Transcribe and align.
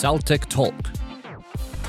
Taltech 0.00 0.48
Talk. 0.48 0.74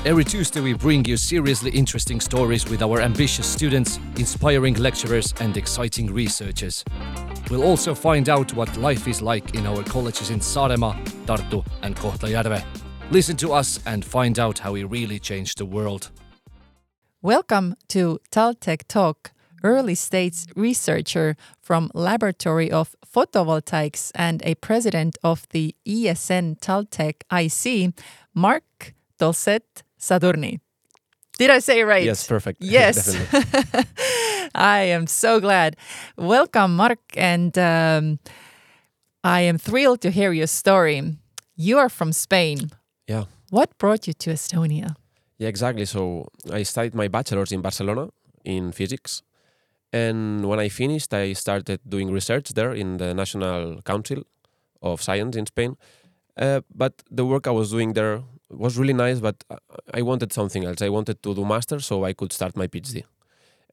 Every 0.04 0.22
Tuesday, 0.22 0.60
we 0.60 0.74
bring 0.74 1.02
you 1.06 1.16
seriously 1.16 1.70
interesting 1.70 2.20
stories 2.20 2.68
with 2.68 2.82
our 2.82 3.00
ambitious 3.00 3.46
students, 3.46 3.98
inspiring 4.16 4.74
lecturers, 4.74 5.32
and 5.40 5.56
exciting 5.56 6.12
researchers. 6.12 6.84
We'll 7.50 7.62
also 7.62 7.94
find 7.94 8.28
out 8.28 8.52
what 8.52 8.76
life 8.76 9.08
is 9.08 9.22
like 9.22 9.54
in 9.54 9.66
our 9.66 9.82
colleges 9.84 10.28
in 10.28 10.40
Saaremaa, 10.40 11.02
Tartu, 11.24 11.64
and 11.80 11.96
Kohtla-Järve. 11.96 12.62
Listen 13.10 13.34
to 13.38 13.54
us 13.54 13.80
and 13.86 14.04
find 14.04 14.38
out 14.38 14.58
how 14.58 14.72
we 14.72 14.84
really 14.84 15.18
changed 15.18 15.56
the 15.56 15.64
world. 15.64 16.10
Welcome 17.22 17.76
to 17.88 18.18
Taltech 18.30 18.82
Talk, 18.88 19.32
early 19.62 19.94
stage 19.94 20.46
researcher 20.56 21.36
from 21.60 21.90
Laboratory 21.94 22.70
of 22.70 22.94
Photovoltaics 23.06 24.10
and 24.14 24.42
a 24.44 24.54
president 24.56 25.18
of 25.22 25.46
the 25.50 25.74
ESN 25.86 26.58
Taltech 26.60 27.22
IC, 27.30 27.94
Marc 28.34 28.94
Dolcet 29.18 29.82
Sadurni. 29.98 30.60
Did 31.38 31.50
I 31.50 31.60
say 31.60 31.80
it 31.80 31.84
right? 31.84 32.04
Yes, 32.04 32.26
perfect. 32.26 32.62
Yes. 32.64 33.12
Definitely. 33.12 33.84
I 34.54 34.80
am 34.80 35.06
so 35.06 35.40
glad. 35.40 35.76
Welcome, 36.16 36.76
Marc, 36.76 37.00
and 37.16 37.56
um, 37.58 38.18
I 39.24 39.40
am 39.42 39.58
thrilled 39.58 40.00
to 40.02 40.10
hear 40.10 40.32
your 40.32 40.46
story. 40.46 41.16
You 41.56 41.78
are 41.78 41.88
from 41.88 42.12
Spain. 42.12 42.70
Yeah. 43.08 43.24
What 43.50 43.76
brought 43.78 44.06
you 44.06 44.12
to 44.14 44.30
Estonia? 44.30 44.94
Yeah, 45.38 45.48
exactly. 45.48 45.84
So 45.86 46.28
I 46.52 46.62
studied 46.64 46.94
my 46.94 47.08
bachelor's 47.08 47.52
in 47.52 47.60
Barcelona 47.60 48.08
in 48.44 48.72
physics. 48.72 49.22
And 49.92 50.46
when 50.46 50.58
I 50.58 50.68
finished, 50.68 51.12
I 51.12 51.34
started 51.34 51.80
doing 51.86 52.10
research 52.10 52.50
there 52.50 52.72
in 52.72 52.96
the 52.96 53.12
National 53.14 53.82
Council 53.82 54.22
of 54.80 55.02
Science 55.02 55.36
in 55.36 55.46
Spain. 55.46 55.76
Uh, 56.36 56.62
but 56.74 57.02
the 57.10 57.26
work 57.26 57.46
I 57.46 57.50
was 57.50 57.70
doing 57.70 57.92
there 57.92 58.22
was 58.50 58.78
really 58.78 58.94
nice, 58.94 59.20
but 59.20 59.44
I 59.92 60.02
wanted 60.02 60.32
something 60.32 60.64
else. 60.64 60.80
I 60.82 60.88
wanted 60.88 61.22
to 61.22 61.34
do 61.34 61.44
master 61.44 61.78
so 61.80 62.04
I 62.04 62.14
could 62.14 62.32
start 62.32 62.56
my 62.56 62.68
PhD. 62.68 63.04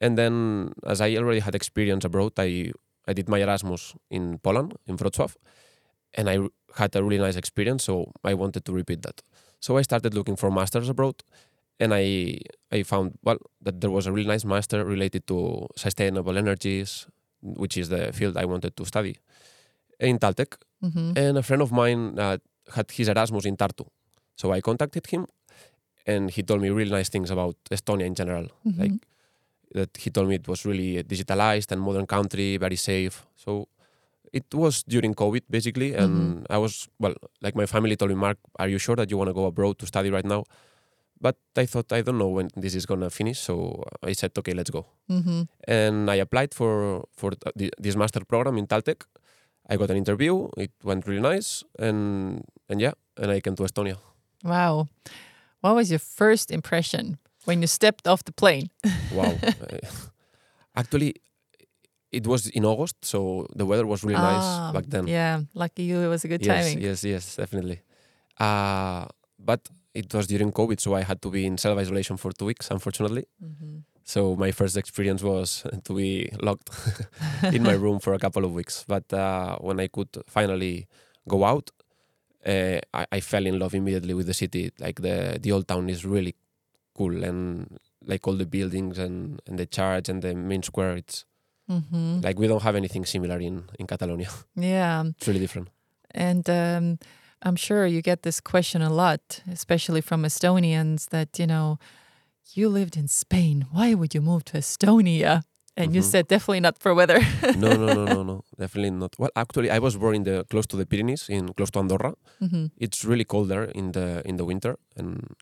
And 0.02 0.18
then, 0.18 0.74
as 0.86 1.02
I 1.02 1.16
already 1.16 1.40
had 1.40 1.56
experience 1.56 2.06
abroad, 2.06 2.34
I, 2.38 2.72
I 3.08 3.14
did 3.14 3.28
my 3.30 3.40
Erasmus 3.40 3.96
in 4.10 4.40
Poland, 4.40 4.76
in 4.88 4.98
Wrocław, 4.98 5.36
and 6.14 6.30
I 6.30 6.40
had 6.76 6.96
a 6.96 7.04
really 7.04 7.18
nice 7.18 7.36
experience, 7.36 7.84
so 7.84 8.12
I 8.24 8.34
wanted 8.34 8.66
to 8.66 8.74
repeat 8.74 9.02
that. 9.02 9.22
So 9.60 9.78
I 9.78 9.82
started 9.82 10.14
looking 10.14 10.38
for 10.38 10.52
masters 10.52 10.90
abroad, 10.90 11.16
and 11.80 11.94
I 11.94 12.38
I 12.72 12.84
found 12.84 13.18
well 13.24 13.38
that 13.66 13.82
there 13.82 13.92
was 13.92 14.06
a 14.08 14.12
really 14.12 14.28
nice 14.28 14.46
master 14.46 14.86
related 14.86 15.26
to 15.28 15.68
sustainable 15.76 16.38
energies, 16.38 17.08
which 17.42 17.78
is 17.78 17.90
the 17.90 18.12
field 18.14 18.38
I 18.38 18.46
wanted 18.46 18.76
to 18.78 18.86
study 18.86 19.16
in 20.00 20.20
Taltech. 20.20 20.58
Mhm. 20.84 21.18
And 21.18 21.38
a 21.38 21.44
friend 21.44 21.62
of 21.62 21.72
mine 21.72 22.20
uh, 22.20 22.38
had 22.76 22.92
his 22.92 23.08
Erasmus 23.10 23.46
in 23.46 23.58
Tartu, 23.58 23.86
so 24.36 24.52
I 24.56 24.62
contacted 24.62 25.06
him, 25.08 25.26
and 26.08 26.30
he 26.32 26.44
told 26.44 26.62
me 26.62 26.70
really 26.70 26.92
nice 26.92 27.10
things 27.10 27.32
about 27.32 27.56
Estonia 27.72 28.06
in 28.06 28.16
general, 28.16 28.48
Mhm. 28.66 28.80
like 28.80 28.98
that 29.76 29.98
he 29.98 30.10
told 30.10 30.28
me 30.30 30.36
it 30.36 30.48
was 30.48 30.66
really 30.66 31.04
digitalized 31.04 31.72
and 31.72 31.82
modern 31.82 32.06
country, 32.08 32.58
very 32.58 32.76
safe. 32.78 33.26
So 33.36 33.68
it 34.34 34.46
was 34.54 34.84
during 34.84 35.14
COVID 35.16 35.44
basically, 35.50 35.94
and 35.96 36.46
I 36.50 36.58
was 36.58 36.88
well, 37.00 37.16
like 37.42 37.56
my 37.56 37.66
family 37.66 37.96
told 37.96 38.12
me, 38.12 38.16
Marc, 38.18 38.38
are 38.62 38.68
you 38.70 38.80
sure 38.80 38.96
that 38.96 39.10
you 39.12 39.18
want 39.18 39.30
to 39.30 39.34
go 39.34 39.46
abroad 39.46 39.78
to 39.80 39.86
study 39.86 40.10
right 40.10 40.26
now? 40.26 40.44
But 41.22 41.36
I 41.58 41.66
thought 41.66 41.92
I 41.92 42.02
don't 42.02 42.18
know 42.18 42.30
when 42.30 42.48
this 42.56 42.76
is 42.76 42.86
gonna 42.86 43.10
finish, 43.10 43.40
so 43.40 43.84
I 44.02 44.14
said, 44.14 44.32
okay, 44.38 44.54
let's 44.54 44.70
go. 44.72 44.86
Mhm. 45.10 45.48
And 45.68 46.10
I 46.10 46.16
applied 46.16 46.54
for 46.54 47.04
for 47.12 47.32
th- 47.58 47.72
this 47.78 47.96
master 47.96 48.24
program 48.26 48.58
in 48.58 48.68
Taltech. 48.68 49.04
I 49.70 49.76
got 49.78 49.90
an 49.92 49.98
interview. 49.98 50.48
It 50.58 50.72
went 50.84 51.06
really 51.08 51.22
nice, 51.22 51.64
and 51.78 52.44
and 52.70 52.80
yeah, 52.82 52.94
and 53.18 53.32
I 53.32 53.40
came 53.42 53.56
to 53.56 53.64
Estonia. 53.64 53.98
Wow. 54.44 54.88
What 55.62 55.76
was 55.76 55.90
your 55.92 56.00
first 56.00 56.52
impression 56.52 57.18
when 57.46 57.60
you 57.62 57.68
stepped 57.68 58.08
off 58.08 58.24
the 58.24 58.32
plane? 58.32 58.70
Wow. 59.14 59.36
Actually, 60.76 61.16
it 62.12 62.26
was 62.26 62.48
in 62.48 62.64
August, 62.66 62.96
so 63.04 63.46
the 63.56 63.66
weather 63.66 63.86
was 63.86 64.04
really 64.04 64.16
Ah, 64.22 64.32
nice 64.32 64.74
back 64.74 64.86
then. 64.90 65.08
Yeah, 65.08 65.42
lucky 65.54 65.84
you. 65.84 66.00
It 66.00 66.08
was 66.08 66.24
a 66.24 66.28
good 66.28 66.46
yes, 66.46 66.66
timing. 66.66 66.82
yes, 66.82 67.04
yes, 67.04 67.36
definitely. 67.36 67.82
Uh, 68.40 69.06
but 69.38 69.68
it 69.94 70.14
was 70.14 70.28
during 70.28 70.52
COVID, 70.52 70.80
so 70.80 70.94
I 70.96 71.02
had 71.04 71.22
to 71.22 71.30
be 71.32 71.46
in 71.46 71.58
self 71.58 71.78
isolation 71.80 72.18
for 72.18 72.32
two 72.32 72.46
weeks, 72.46 72.70
unfortunately. 72.72 73.26
Mhm. 73.44 73.84
So 74.04 74.36
my 74.36 74.52
first 74.52 74.76
experience 74.78 75.22
was 75.24 75.64
to 75.84 75.94
be 75.94 76.30
locked 76.42 76.70
in 77.56 77.64
my 77.64 77.74
room 77.74 78.00
for 78.00 78.14
a 78.14 78.20
couple 78.20 78.44
of 78.46 78.52
weeks. 78.54 78.84
But 78.88 79.12
uh, 79.14 79.58
when 79.60 79.80
I 79.80 79.88
could 79.88 80.10
finally 80.28 80.88
go 81.28 81.44
out, 81.46 81.70
uh, 82.46 82.80
I, 82.94 83.06
I 83.12 83.20
fell 83.20 83.46
in 83.46 83.60
love 83.60 83.74
immediately 83.76 84.14
with 84.14 84.26
the 84.28 84.34
city. 84.34 84.72
Like 84.80 85.02
the 85.02 85.38
the 85.42 85.52
old 85.52 85.68
town 85.68 85.90
is 85.90 86.06
really 86.06 86.36
cool, 86.98 87.24
and 87.24 87.78
like 88.06 88.28
all 88.28 88.38
the 88.38 88.46
buildings 88.46 88.98
and, 88.98 89.42
and 89.48 89.60
the 89.60 89.66
church 89.66 90.10
and 90.10 90.22
the 90.22 90.34
main 90.36 90.64
square. 90.64 90.96
It's 90.98 91.26
Mhm. 91.70 92.24
like 92.24 92.40
we 92.40 92.48
don't 92.48 92.64
have 92.64 92.76
anything 92.76 93.06
similar 93.06 93.38
in 93.40 93.64
in 93.80 93.86
Catalonia. 93.86 94.30
Yeah. 94.56 95.04
It's 95.18 95.28
really 95.28 95.40
different. 95.40 95.68
And 96.16 96.50
um, 96.50 96.98
I'm 97.42 97.56
sure 97.56 97.86
you 97.86 98.02
get 98.02 98.24
this 98.24 98.42
question 98.42 98.82
a 98.82 98.90
lot, 98.90 99.42
especially 99.52 100.02
from 100.02 100.24
Estonians 100.26 101.10
that, 101.10 101.40
you 101.40 101.48
know, 101.48 101.78
you 102.54 102.68
lived 102.70 102.98
in 102.98 103.08
Spain. 103.08 103.66
Why 103.72 103.94
would 103.94 104.14
you 104.14 104.22
move 104.22 104.44
to 104.46 104.58
Estonia? 104.58 105.44
And 105.78 105.96
you 105.96 106.02
Mhm. 106.02 106.12
said 106.12 106.28
definitely 106.28 106.60
not 106.60 106.78
for 106.80 106.94
weather. 106.94 107.20
No, 107.56 107.78
no, 107.78 107.94
no, 107.94 108.06
no, 108.06 108.24
no, 108.24 108.44
definitely 108.60 108.92
not. 108.92 109.16
Well, 109.18 109.30
actually, 109.36 109.70
I 109.72 109.80
was 109.80 109.96
born 109.96 110.16
in 110.16 110.24
the 110.24 110.44
close 110.50 110.68
to 110.68 110.76
the 110.78 110.86
Pyrenees, 110.86 111.30
in 111.30 111.54
close 111.54 111.72
to 111.72 111.80
Andorra. 111.80 112.14
Mhm. 112.42 112.72
it's 112.78 113.06
really 113.06 113.24
cold 113.26 113.48
there 113.50 113.66
in 113.76 113.92
the 113.92 114.22
in 114.30 114.36
the 114.38 114.46
winter 114.46 114.76
and 114.98 115.36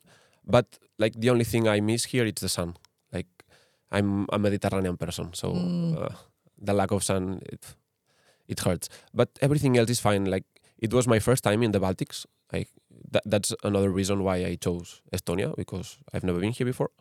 but 0.45 0.65
like 0.97 1.13
the 1.21 1.29
only 1.29 1.43
thing 1.45 1.67
i 1.67 1.79
miss 1.81 2.05
here 2.13 2.25
is 2.25 2.33
the 2.41 2.49
sun 2.49 2.69
like 3.15 3.27
i'm 3.95 4.25
a 4.33 4.37
mediterranean 4.39 4.97
person 4.97 5.25
so 5.33 5.47
Mm. 5.53 5.93
uh, 5.97 6.13
the 6.67 6.73
lack 6.73 6.91
of 6.91 7.03
sun 7.03 7.23
it 7.53 7.63
it 8.47 8.59
hurts 8.65 8.89
but 9.13 9.29
everything 9.41 9.77
else 9.77 9.91
is 9.95 9.99
fine 9.99 10.25
like 10.35 10.45
it 10.79 10.93
was 10.93 11.07
my 11.07 11.19
first 11.19 11.43
time 11.43 11.63
in 11.63 11.71
the 11.71 11.79
baltics. 11.79 12.25
Like 12.51 12.69
that, 13.11 13.23
that's 13.25 13.53
another 13.63 13.89
reason 13.91 14.23
why 14.23 14.37
i 14.45 14.55
chose 14.55 15.01
estonia 15.13 15.55
because 15.55 15.97
i've 16.13 16.23
never 16.23 16.39
been 16.39 16.51
here 16.51 16.65
before. 16.65 16.91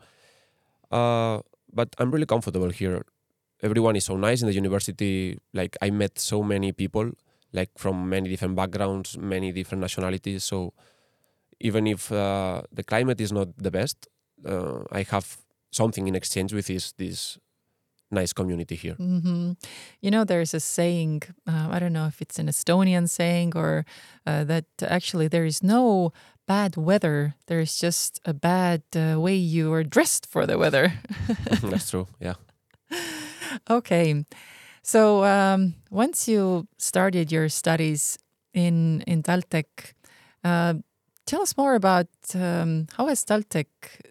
Uh, 0.90 1.40
but 1.72 1.94
i'm 1.98 2.10
really 2.10 2.26
comfortable 2.26 2.70
here. 2.70 3.04
Everyone 3.62 3.96
is 3.96 4.04
so 4.04 4.16
nice 4.16 4.42
in 4.42 4.48
the 4.48 4.54
university. 4.54 5.38
Like 5.54 5.76
i 5.80 5.90
met 5.90 6.18
so 6.18 6.42
many 6.42 6.72
people 6.72 7.12
like 7.52 7.70
from 7.76 8.08
many 8.08 8.28
different 8.28 8.54
backgrounds, 8.54 9.16
many 9.16 9.52
different 9.52 9.80
nationalities. 9.80 10.44
So 10.44 10.74
even 11.60 11.86
if 11.86 12.12
uh, 12.12 12.62
the 12.72 12.84
climate 12.84 13.20
is 13.20 13.32
not 13.32 13.48
the 13.56 13.70
best, 13.70 14.08
uh, 14.44 14.80
I 14.92 15.02
have 15.04 15.38
something 15.70 16.06
in 16.06 16.14
exchange 16.14 16.52
with 16.52 16.66
this 16.66 16.92
this 16.92 17.38
nice 18.10 18.32
community 18.32 18.74
here. 18.76 18.94
hmm 18.94 19.52
You 20.00 20.10
know, 20.10 20.24
there's 20.24 20.54
a 20.54 20.60
saying, 20.60 21.22
uh, 21.46 21.68
I 21.70 21.78
don't 21.78 21.92
know 21.92 22.06
if 22.06 22.20
it's 22.22 22.38
an 22.38 22.48
Estonian 22.48 23.08
saying 23.08 23.52
or 23.56 23.84
uh, 24.26 24.44
that 24.44 24.64
actually 24.82 25.28
there 25.28 25.44
is 25.46 25.62
no 25.62 26.12
bad 26.46 26.76
weather. 26.76 27.34
There's 27.46 27.76
just 27.76 28.20
a 28.24 28.32
bad 28.32 28.82
uh, 28.94 29.20
way 29.20 29.34
you 29.34 29.72
are 29.72 29.84
dressed 29.84 30.26
for 30.26 30.46
the 30.46 30.56
weather. 30.58 30.92
That's 31.62 31.90
true. 31.90 32.06
Yeah. 32.20 32.34
okay. 33.70 34.24
So 34.82 35.24
um, 35.24 35.74
once 35.90 36.28
you 36.28 36.68
started 36.78 37.32
your 37.32 37.48
studies 37.48 38.18
in, 38.54 39.02
in 39.06 39.22
Taltech, 39.22 39.66
uh, 40.44 40.74
tell 41.26 41.42
us 41.42 41.56
more 41.56 41.74
about 41.74 42.08
um, 42.34 42.86
how 42.96 43.06
has 43.08 43.24
Taltech 43.24 43.66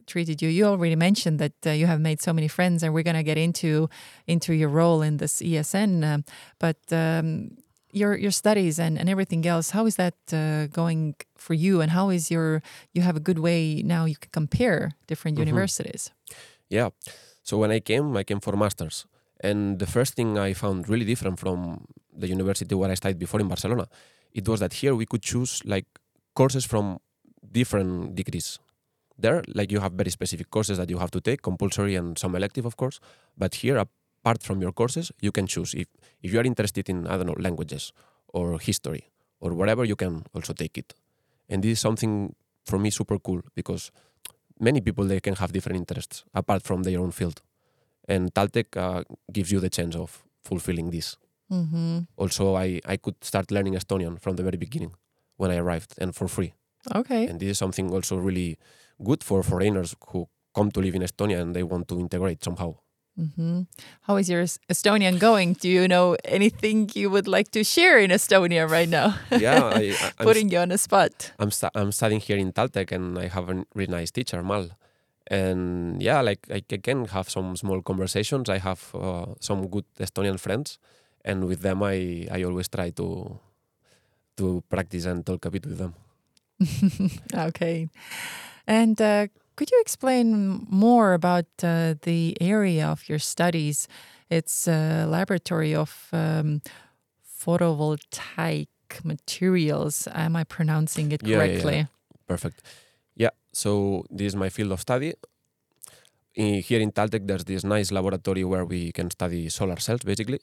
treated 0.06 0.42
you? 0.42 0.50
You 0.50 0.66
already 0.66 0.96
mentioned 0.96 1.40
that 1.40 1.54
uh, 1.66 1.72
you 1.72 1.88
have 1.88 2.00
made 2.00 2.22
so 2.22 2.34
many 2.34 2.48
friends, 2.48 2.84
and 2.84 2.94
we're 2.94 3.04
going 3.04 3.16
to 3.16 3.24
get 3.24 3.38
into 3.38 3.90
into 4.28 4.54
your 4.54 4.70
role 4.70 5.02
in 5.02 5.18
this 5.18 5.42
ESN. 5.42 6.04
um, 6.04 6.24
but 6.60 6.78
um, 6.92 7.58
your 7.92 8.18
your 8.18 8.32
studies 8.32 8.80
and, 8.80 8.98
and 9.00 9.10
everything 9.10 9.46
else, 9.48 9.72
how 9.72 9.86
is 9.88 9.96
that 9.96 10.16
uh, 10.34 10.68
going 10.68 11.16
for 11.38 11.54
you? 11.54 11.82
And 11.82 11.92
how 11.92 12.10
is 12.12 12.30
your 12.30 12.62
you 12.94 13.02
have 13.04 13.16
a 13.18 13.22
good 13.22 13.40
way 13.40 13.82
now 13.84 14.06
you 14.06 14.16
can 14.18 14.30
compare 14.32 14.92
different 15.08 15.38
Mhm. 15.38 15.46
universities? 15.48 16.12
Yeah. 16.70 16.90
So 17.44 17.58
when 17.58 17.72
I 17.72 17.80
came, 17.80 18.18
I 18.18 18.24
came 18.24 18.40
for 18.42 18.56
masters. 18.58 19.06
And 19.44 19.80
the 19.80 19.86
first 19.86 20.16
thing 20.16 20.38
I 20.38 20.54
found 20.54 20.90
really 20.90 21.06
different 21.06 21.40
from 21.40 21.86
the 22.22 22.28
university 22.28 22.74
where 22.76 22.92
I 22.92 22.96
studied 22.96 23.20
before 23.20 23.40
in 23.42 23.48
Barcelona, 23.48 23.88
it 24.34 24.48
was 24.48 24.60
that 24.60 24.74
here 24.74 24.94
we 24.96 25.06
could 25.06 25.22
choose 25.22 25.62
like 25.66 25.86
courses 26.34 26.66
from 26.66 27.00
different 27.52 28.16
degrees. 28.16 28.60
There, 29.18 29.44
like 29.48 29.72
you 29.72 29.80
have 29.80 29.94
very 29.94 30.12
specific 30.12 30.50
courses 30.50 30.78
that 30.78 30.90
you 30.90 30.98
have 30.98 31.12
to 31.12 31.22
take, 31.22 31.42
compulsory 31.42 31.96
and 31.96 32.18
some 32.18 32.36
elective, 32.36 32.66
of 32.66 32.76
course. 32.76 33.00
But 33.38 33.56
here, 33.56 33.78
apart 33.78 34.44
from 34.44 34.62
your 34.62 34.74
courses, 34.74 35.12
you 35.22 35.32
can 35.32 35.48
choose 35.48 35.74
if 35.74 35.88
if 36.22 36.34
you 36.34 36.40
are 36.40 36.46
interested 36.46 36.90
in 36.90 37.08
I 37.08 37.18
don't 37.18 37.28
know 37.28 37.38
languages 37.40 37.94
or 38.34 38.60
history 38.60 39.10
or 39.40 39.54
whatever, 39.54 39.86
you 39.86 39.96
can 39.96 40.24
also 40.34 40.54
take 40.54 40.78
it. 40.78 40.94
And 41.50 41.64
this 41.64 41.72
is 41.74 41.80
something 41.80 42.36
for 42.66 42.80
me 42.80 42.90
super 42.90 43.20
cool 43.20 43.42
because 43.56 43.92
many 44.60 44.82
people 44.82 45.06
they 45.06 45.20
can 45.20 45.36
have 45.36 45.52
different 45.52 45.78
interests 45.78 46.24
apart 46.34 46.64
from 46.64 46.84
their 46.84 47.00
own 47.00 47.12
field 47.12 47.42
and 48.08 48.34
taltech 48.34 48.76
uh, 48.78 49.04
gives 49.32 49.52
you 49.52 49.60
the 49.60 49.70
chance 49.70 49.96
of 49.96 50.24
fulfilling 50.44 50.92
this 50.92 51.18
hmm 51.50 52.00
also 52.18 52.56
I, 52.56 52.82
I 52.86 52.98
could 52.98 53.24
start 53.24 53.52
learning 53.52 53.76
estonian 53.76 54.20
from 54.20 54.36
the 54.36 54.44
very 54.44 54.58
beginning 54.58 54.94
when 55.38 55.52
i 55.52 55.58
arrived 55.58 55.94
and 56.02 56.16
for 56.16 56.28
free 56.28 56.54
Okay. 56.94 57.28
And 57.28 57.40
this 57.40 57.50
is 57.50 57.58
something 57.58 57.92
also 57.92 58.18
really 58.18 58.58
good 59.04 59.24
for 59.24 59.44
foreigners 59.44 59.96
who 60.10 60.28
come 60.54 60.72
to 60.72 60.80
live 60.80 60.96
in 60.96 61.02
Estonia 61.02 61.40
and 61.42 61.56
they 61.56 61.64
want 61.64 61.88
to 61.90 62.00
integrate 62.00 62.44
somehow. 62.44 62.76
hmm 63.16 63.62
How 64.08 64.18
is 64.18 64.30
your 64.30 64.44
Estonian 64.70 65.20
going? 65.20 65.54
Do 65.54 65.70
you 65.70 65.88
know 65.88 66.16
anything 66.26 66.90
you 66.94 67.10
would 67.10 67.28
like 67.28 67.50
to 67.52 67.64
share 67.64 67.98
in 68.00 68.12
Estonia 68.12 68.68
right 68.70 68.90
now? 68.90 69.16
Yeah, 69.32 69.64
I, 69.66 69.96
I, 70.00 70.12
I'm, 70.20 70.26
Putting 70.30 70.50
you 70.52 70.60
on 70.60 70.70
the 70.70 70.78
spot. 70.78 71.32
I'm, 71.40 71.52
stu- 71.52 71.72
I'm 71.76 71.92
studying 71.92 72.22
here 72.22 72.38
in 72.38 72.52
Taltech 72.52 72.92
and 72.92 73.18
I 73.18 73.28
have 73.28 73.50
a 73.50 73.66
really 73.74 73.92
nice 73.92 74.12
teacher, 74.12 74.44
Mal. 74.44 74.70
And 75.28 76.02
yeah, 76.04 76.22
like 76.22 76.46
I 76.52 76.60
can 76.62 77.06
have 77.06 77.30
some 77.30 77.56
small 77.56 77.82
conversations. 77.82 78.50
I 78.50 78.60
have 78.60 78.92
uh, 78.94 79.26
some 79.40 79.68
good 79.68 79.86
Estonian 80.00 80.40
friends, 80.40 80.78
and 81.24 81.46
with 81.48 81.62
them 81.62 81.82
I, 81.82 82.28
I 82.32 82.44
always 82.44 82.68
try 82.68 82.92
to 82.92 83.40
to 84.38 84.62
practice 84.70 85.06
and 85.06 85.26
talk 85.26 85.46
a 85.46 85.50
bit 85.50 85.66
with 85.66 85.78
them. 85.80 85.96
Okay. 87.34 87.90
And 88.68 89.00
uh, 89.02 89.28
could 89.56 89.72
you 89.72 89.80
explain 89.82 90.66
more 90.70 91.14
about 91.14 91.46
uh, 91.64 91.96
the 92.02 92.38
area 92.42 92.88
of 92.88 93.08
your 93.10 93.20
studies? 93.20 93.88
It's 94.30 94.68
a 94.68 95.06
laboratory 95.08 95.76
of 95.76 96.08
um, 96.12 96.62
photovoltaic 97.24 98.68
materials. 99.04 100.08
Am 100.14 100.36
I 100.36 100.44
pronouncing 100.44 101.12
it 101.12 101.22
Yeah, 101.22 101.44
yeah, 101.44 101.54
yeah. 101.54 101.64
correctly? 101.64 101.88
Perfect. 102.28 102.62
Yeah, 103.16 103.32
so 103.54 104.06
this 104.10 104.28
is 104.28 104.36
my 104.36 104.50
field 104.50 104.72
of 104.72 104.82
study. 104.82 105.14
In, 106.36 106.62
here 106.62 106.80
in 106.82 106.92
Taltech, 106.92 107.26
there's 107.28 107.46
this 107.46 107.64
nice 107.64 107.92
laboratory 107.92 108.44
where 108.44 108.66
we 108.66 108.92
can 108.92 109.10
study 109.10 109.50
solar 109.50 109.78
cells, 109.80 110.02
basically. 110.04 110.40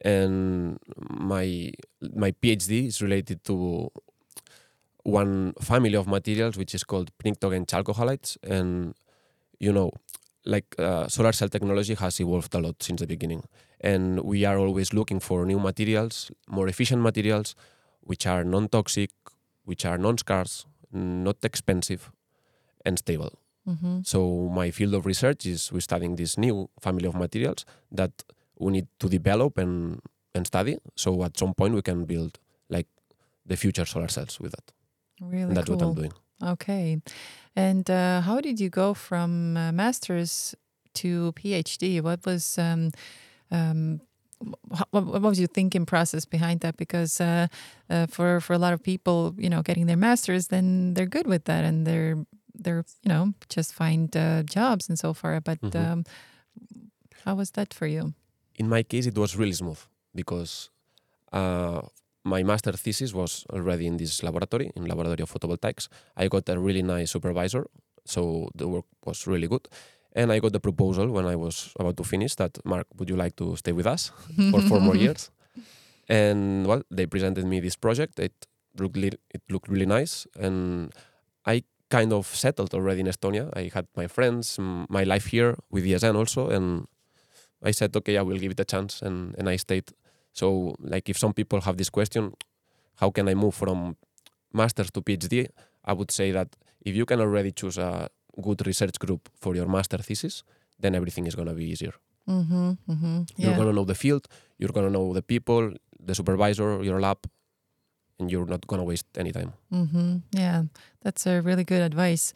And 0.00 0.78
my 1.10 1.72
my 2.14 2.32
PhD 2.32 2.86
is 2.86 3.00
related 3.02 3.42
to 3.44 3.90
one 5.06 5.52
family 5.60 5.94
of 5.94 6.06
materials 6.08 6.56
which 6.58 6.74
is 6.74 6.84
called 6.84 7.10
pnictogen 7.24 7.64
chalco 7.66 7.94
halides. 7.94 8.36
And 8.42 8.94
you 9.60 9.72
know, 9.72 9.90
like 10.44 10.74
uh, 10.78 11.08
solar 11.08 11.32
cell 11.32 11.48
technology 11.48 11.94
has 11.94 12.20
evolved 12.20 12.54
a 12.54 12.58
lot 12.60 12.82
since 12.82 13.00
the 13.00 13.06
beginning, 13.06 13.44
and 13.80 14.20
we 14.20 14.44
are 14.44 14.58
always 14.58 14.92
looking 14.92 15.20
for 15.20 15.44
new 15.46 15.58
materials, 15.58 16.30
more 16.48 16.68
efficient 16.68 17.02
materials, 17.02 17.54
which 18.00 18.26
are 18.26 18.44
non-toxic, 18.44 19.10
which 19.64 19.84
are 19.86 19.98
non-scarce, 19.98 20.66
not 20.92 21.36
expensive, 21.44 22.10
and 22.84 22.98
stable. 22.98 23.32
hmm 23.64 24.00
So 24.02 24.20
my 24.60 24.70
field 24.70 24.94
of 24.94 25.06
research 25.06 25.46
is 25.46 25.72
we're 25.72 25.80
studying 25.90 26.16
this 26.16 26.36
new 26.38 26.68
family 26.80 27.08
of 27.08 27.14
materials 27.14 27.64
that 27.98 28.12
we 28.58 28.72
need 28.72 28.86
to 29.00 29.08
develop 29.08 29.58
and 29.58 30.00
and 30.34 30.46
study. 30.46 30.76
So 30.94 31.22
at 31.24 31.36
some 31.38 31.54
point 31.54 31.74
we 31.74 31.82
can 31.82 32.04
build 32.04 32.38
like 32.68 32.88
the 33.50 33.56
future 33.56 33.86
solar 33.86 34.08
cells 34.08 34.38
with 34.40 34.52
that. 34.52 34.72
Really 35.20 35.48
And 35.48 35.56
that's 35.56 35.68
cool. 35.68 35.76
what 35.76 35.86
I'm 35.88 35.94
doing. 35.94 36.12
Okay. 36.42 37.00
And 37.54 37.88
uh, 37.90 38.20
how 38.20 38.40
did 38.40 38.60
you 38.60 38.68
go 38.68 38.94
from 38.94 39.56
uh, 39.56 39.72
master's 39.72 40.54
to 40.94 41.32
PhD? 41.32 42.00
What 42.02 42.24
was 42.26 42.58
um, 42.58 42.90
um, 43.50 44.00
what, 44.90 45.22
was 45.22 45.38
your 45.38 45.48
thinking 45.48 45.86
process 45.86 46.26
behind 46.26 46.60
that? 46.60 46.76
Because 46.76 47.20
uh, 47.20 47.46
uh, 47.88 48.06
for 48.06 48.40
for 48.40 48.52
a 48.52 48.58
lot 48.58 48.72
of 48.74 48.82
people, 48.82 49.34
you 49.38 49.48
know, 49.48 49.62
getting 49.62 49.86
their 49.86 49.96
masters, 49.96 50.48
then 50.48 50.94
they're 50.94 51.06
good 51.08 51.26
with 51.26 51.44
that, 51.44 51.64
and 51.64 51.86
they're 51.86 52.16
they're 52.54 52.84
you 53.02 53.08
know 53.08 53.32
just 53.48 53.72
find 53.72 54.14
uh, 54.16 54.42
jobs 54.42 54.88
and 54.88 54.98
so 54.98 55.14
far. 55.14 55.40
But 55.40 55.60
Mhm. 55.62 55.74
um, 55.92 56.04
how 57.24 57.34
was 57.36 57.50
that 57.52 57.72
for 57.74 57.86
you? 57.86 58.12
In 58.58 58.68
my 58.68 58.82
case, 58.82 59.06
it 59.06 59.16
was 59.16 59.36
really 59.36 59.52
smooth 59.52 59.78
because 60.14 60.70
uh, 61.32 61.80
my 62.26 62.42
master 62.42 62.72
thesis 62.72 63.14
was 63.14 63.44
already 63.52 63.86
in 63.86 63.96
this 63.96 64.22
laboratory, 64.22 64.70
in 64.76 64.84
laboratory 64.84 65.22
of 65.22 65.30
photovoltaics. 65.32 65.88
I 66.16 66.28
got 66.28 66.48
a 66.48 66.58
really 66.58 66.82
nice 66.82 67.12
supervisor, 67.12 67.66
so 68.04 68.48
the 68.54 68.66
work 68.68 68.84
was 69.04 69.26
really 69.26 69.48
good. 69.48 69.68
And 70.12 70.32
I 70.32 70.38
got 70.40 70.52
the 70.52 70.60
proposal 70.60 71.06
when 71.08 71.26
I 71.26 71.36
was 71.36 71.72
about 71.78 71.96
to 71.98 72.04
finish 72.04 72.34
that 72.36 72.58
Marc, 72.64 72.86
would 72.98 73.08
you 73.10 73.16
like 73.16 73.36
to 73.36 73.54
stay 73.56 73.72
with 73.72 73.86
us 73.86 74.10
for 74.50 74.60
four 74.62 74.80
more 74.80 74.96
years? 74.96 75.30
And 76.08 76.66
well, 76.68 76.82
they 76.88 77.06
presented 77.06 77.44
me 77.46 77.58
this 77.58 77.74
project. 77.74 78.20
It 78.20 78.46
looked 78.78 78.96
li- 78.96 79.18
it 79.34 79.42
looked 79.50 79.68
really 79.68 79.86
nice, 79.86 80.26
and 80.38 80.92
I 81.44 81.64
kind 81.90 82.12
of 82.12 82.26
settled 82.26 82.74
already 82.74 83.00
in 83.00 83.08
Estonia. 83.08 83.50
I 83.56 83.70
had 83.74 83.86
my 83.96 84.06
friends, 84.06 84.56
my 84.88 85.02
life 85.02 85.26
here 85.34 85.56
with 85.70 85.84
ESN 85.84 86.14
also, 86.14 86.48
and 86.48 86.86
I 87.60 87.72
said, 87.72 87.96
okay, 87.96 88.16
I 88.18 88.22
will 88.22 88.38
give 88.38 88.52
it 88.52 88.60
a 88.60 88.64
chance, 88.64 89.02
and 89.02 89.34
and 89.38 89.48
I 89.48 89.56
stayed. 89.58 89.90
So, 90.40 90.74
like, 90.92 91.08
if 91.08 91.16
some 91.16 91.32
people 91.32 91.60
have 91.62 91.76
this 91.78 91.88
question, 91.88 92.34
how 93.00 93.10
can 93.10 93.26
I 93.28 93.34
move 93.34 93.54
from 93.54 93.96
master's 94.52 94.90
to 94.90 95.00
PhD? 95.00 95.48
I 95.82 95.92
would 95.94 96.10
say 96.10 96.30
that 96.32 96.48
if 96.84 96.94
you 96.94 97.06
can 97.06 97.20
already 97.20 97.52
choose 97.52 97.78
a 97.78 98.10
good 98.42 98.66
research 98.66 98.98
group 98.98 99.30
for 99.34 99.56
your 99.56 99.66
master 99.66 99.96
thesis, 99.96 100.42
then 100.78 100.94
everything 100.94 101.26
is 101.26 101.34
going 101.34 101.48
to 101.48 101.54
be 101.54 101.64
easier. 101.64 101.94
Mm-hmm, 102.28 102.70
mm-hmm. 102.92 103.22
You're 103.38 103.54
going 103.54 103.68
to 103.68 103.72
know 103.72 103.84
the 103.84 103.94
field, 103.94 104.28
you're 104.58 104.74
going 104.76 104.86
to 104.86 104.92
know 104.92 105.14
the 105.14 105.22
people, 105.22 105.72
the 105.98 106.14
supervisor, 106.14 106.82
your 106.82 107.00
lab, 107.00 107.18
and 108.18 108.30
you're 108.30 108.46
not 108.46 108.66
going 108.66 108.80
to 108.80 108.84
waste 108.84 109.06
any 109.16 109.32
time. 109.32 109.54
Mm-hmm. 109.72 110.16
Yeah, 110.32 110.64
that's 111.02 111.26
a 111.26 111.40
really 111.40 111.64
good 111.64 111.82
advice. 111.82 112.34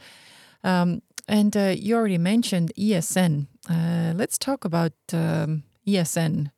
Um, 0.64 1.02
and 1.28 1.54
uh, 1.54 1.74
you 1.76 1.96
already 1.96 2.18
mentioned 2.18 2.72
ESN. 2.78 3.46
Uh, 3.68 4.12
let's 4.16 4.38
talk 4.38 4.64
about 4.64 4.94
um, 5.12 5.64
ESN. 5.86 6.50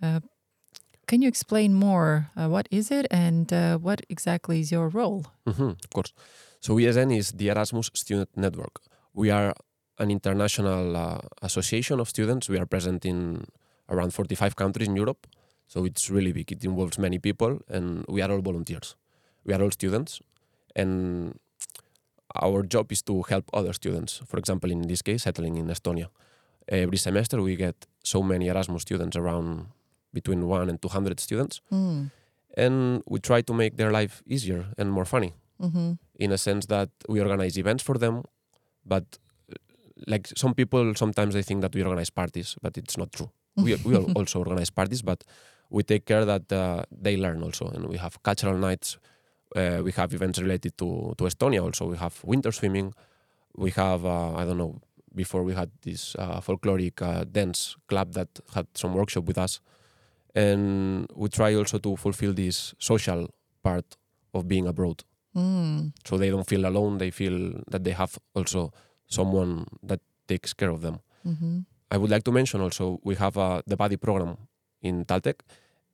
Uh, 0.00 0.20
can 1.14 1.22
you 1.22 1.28
explain 1.28 1.74
more? 1.74 2.28
Uh, 2.36 2.48
what 2.48 2.66
is 2.72 2.90
it, 2.90 3.06
and 3.08 3.52
uh, 3.52 3.78
what 3.78 4.00
exactly 4.08 4.58
is 4.58 4.72
your 4.72 4.88
role? 4.88 5.22
Mhm, 5.46 5.70
of 5.84 5.90
course. 5.90 6.12
So 6.60 6.78
ESN 6.80 7.10
is 7.12 7.32
the 7.32 7.48
Erasmus 7.50 7.90
Student 7.94 8.30
Network. 8.36 8.80
We 9.12 9.30
are 9.30 9.54
an 9.98 10.10
international 10.10 10.96
uh, 10.96 11.18
association 11.42 12.00
of 12.00 12.08
students. 12.08 12.48
We 12.48 12.58
are 12.58 12.66
present 12.66 13.04
in 13.04 13.44
around 13.88 14.10
45 14.12 14.56
countries 14.56 14.88
in 14.88 14.96
Europe. 14.96 15.26
So 15.68 15.84
it's 15.84 16.10
really 16.10 16.32
big. 16.32 16.50
It 16.50 16.64
involves 16.64 16.98
many 16.98 17.18
people, 17.18 17.60
and 17.68 18.04
we 18.08 18.20
are 18.22 18.32
all 18.32 18.42
volunteers. 18.42 18.96
We 19.44 19.54
are 19.54 19.62
all 19.62 19.70
students, 19.70 20.20
and 20.74 21.38
our 22.42 22.66
job 22.74 22.90
is 22.92 23.02
to 23.02 23.22
help 23.22 23.44
other 23.52 23.72
students. 23.72 24.20
For 24.26 24.38
example, 24.38 24.70
in 24.72 24.82
this 24.88 25.02
case, 25.02 25.22
settling 25.22 25.58
in 25.58 25.68
Estonia. 25.70 26.08
Every 26.66 26.98
semester, 26.98 27.40
we 27.40 27.54
get 27.56 27.86
so 28.02 28.22
many 28.22 28.48
Erasmus 28.48 28.82
students, 28.82 29.16
around 29.16 29.66
between 30.14 30.40
one 30.48 30.68
and 30.70 30.78
200 30.80 31.20
students, 31.20 31.60
Mm. 31.70 32.10
and 32.56 33.02
we 33.12 33.18
try 33.20 33.40
to 33.42 33.52
make 33.62 33.72
their 33.76 33.90
life 34.00 34.22
easier 34.34 34.66
and 34.78 34.90
more 34.90 35.04
funny. 35.14 35.32
Mm-hmm. 35.64 35.92
in 36.24 36.32
a 36.32 36.36
sense 36.38 36.66
that 36.66 36.90
we 37.08 37.20
organize 37.20 37.54
events 37.62 37.82
for 37.88 37.96
them 38.04 38.14
but 38.92 39.04
uh, 39.14 39.54
like 40.12 40.24
some 40.42 40.52
people 40.60 40.84
sometimes 41.02 41.32
they 41.36 41.42
think 41.48 41.60
that 41.64 41.72
we 41.76 41.80
organize 41.82 42.10
parties 42.10 42.48
but 42.62 42.72
it's 42.80 42.96
not 42.98 43.10
true. 43.16 43.30
We, 43.64 43.70
we 43.88 43.94
also 44.18 44.36
organize 44.44 44.70
parties 44.80 45.00
but 45.10 45.20
we 45.70 45.80
take 45.92 46.04
care 46.10 46.24
that 46.32 46.46
uh, 46.52 46.82
they 47.04 47.16
learn 47.16 47.40
also. 47.46 47.64
And 47.74 47.82
we 47.92 47.98
have 48.04 48.14
cultural 48.28 48.58
nights 48.68 48.98
uh, 49.56 49.78
we 49.86 49.92
have 49.92 50.12
events 50.18 50.38
related 50.46 50.72
to, 50.78 50.88
to 51.18 51.22
estonia 51.30 51.62
also. 51.62 51.82
We 51.86 51.96
have 51.98 52.14
winter 52.24 52.50
swimming. 52.58 52.88
We 53.64 53.70
have 53.82 54.00
uh, 54.04 54.40
i 54.40 54.42
don't 54.46 54.58
know 54.58 54.74
before 55.22 55.42
we 55.48 55.54
had 55.60 55.70
this 55.86 56.02
uh, 56.22 56.40
folkloric 56.46 56.96
uh, 57.00 57.22
dance 57.38 57.60
club 57.90 58.08
that 58.18 58.28
had 58.56 58.66
some 58.74 58.92
workshop 58.98 59.24
with 59.30 59.38
us 59.46 59.60
and 60.34 61.06
we 61.14 61.28
try 61.28 61.54
also 61.54 61.78
to 61.78 61.96
fulfill 61.96 62.32
this 62.32 62.74
social 62.78 63.28
part 63.62 63.96
of 64.32 64.48
being 64.48 64.66
abroad. 64.66 65.02
Mm. 65.36 65.92
so 66.06 66.16
they 66.16 66.30
don't 66.30 66.46
feel 66.46 66.64
alone 66.64 66.98
they 66.98 67.10
feel 67.10 67.36
that 67.68 67.82
they 67.82 67.90
have 67.90 68.16
also 68.36 68.72
someone 69.08 69.66
that 69.82 70.00
takes 70.28 70.54
care 70.54 70.70
of 70.70 70.80
them. 70.80 71.00
Mm-hmm. 71.26 71.58
i 71.90 71.96
would 71.96 72.10
like 72.10 72.22
to 72.22 72.30
mention 72.30 72.60
also 72.60 73.00
we 73.02 73.16
have 73.16 73.36
uh, 73.36 73.60
the 73.66 73.76
buddy 73.76 73.96
program 73.96 74.36
in 74.80 75.04
taltech 75.04 75.40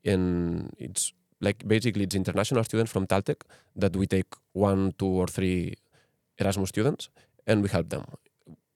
and 0.05 0.75
it's 0.77 1.15
like 1.41 1.67
basically 1.67 2.05
it's 2.05 2.15
international 2.15 2.65
students 2.65 2.93
from 2.93 3.07
taltech 3.07 3.41
that 3.77 3.97
we 3.97 4.07
take 4.07 4.27
one 4.53 4.93
two 4.99 5.07
or 5.23 5.27
three 5.27 5.75
erasmus 6.39 6.69
students 6.69 7.09
and 7.47 7.63
we 7.63 7.69
help 7.69 7.89
them. 7.89 8.05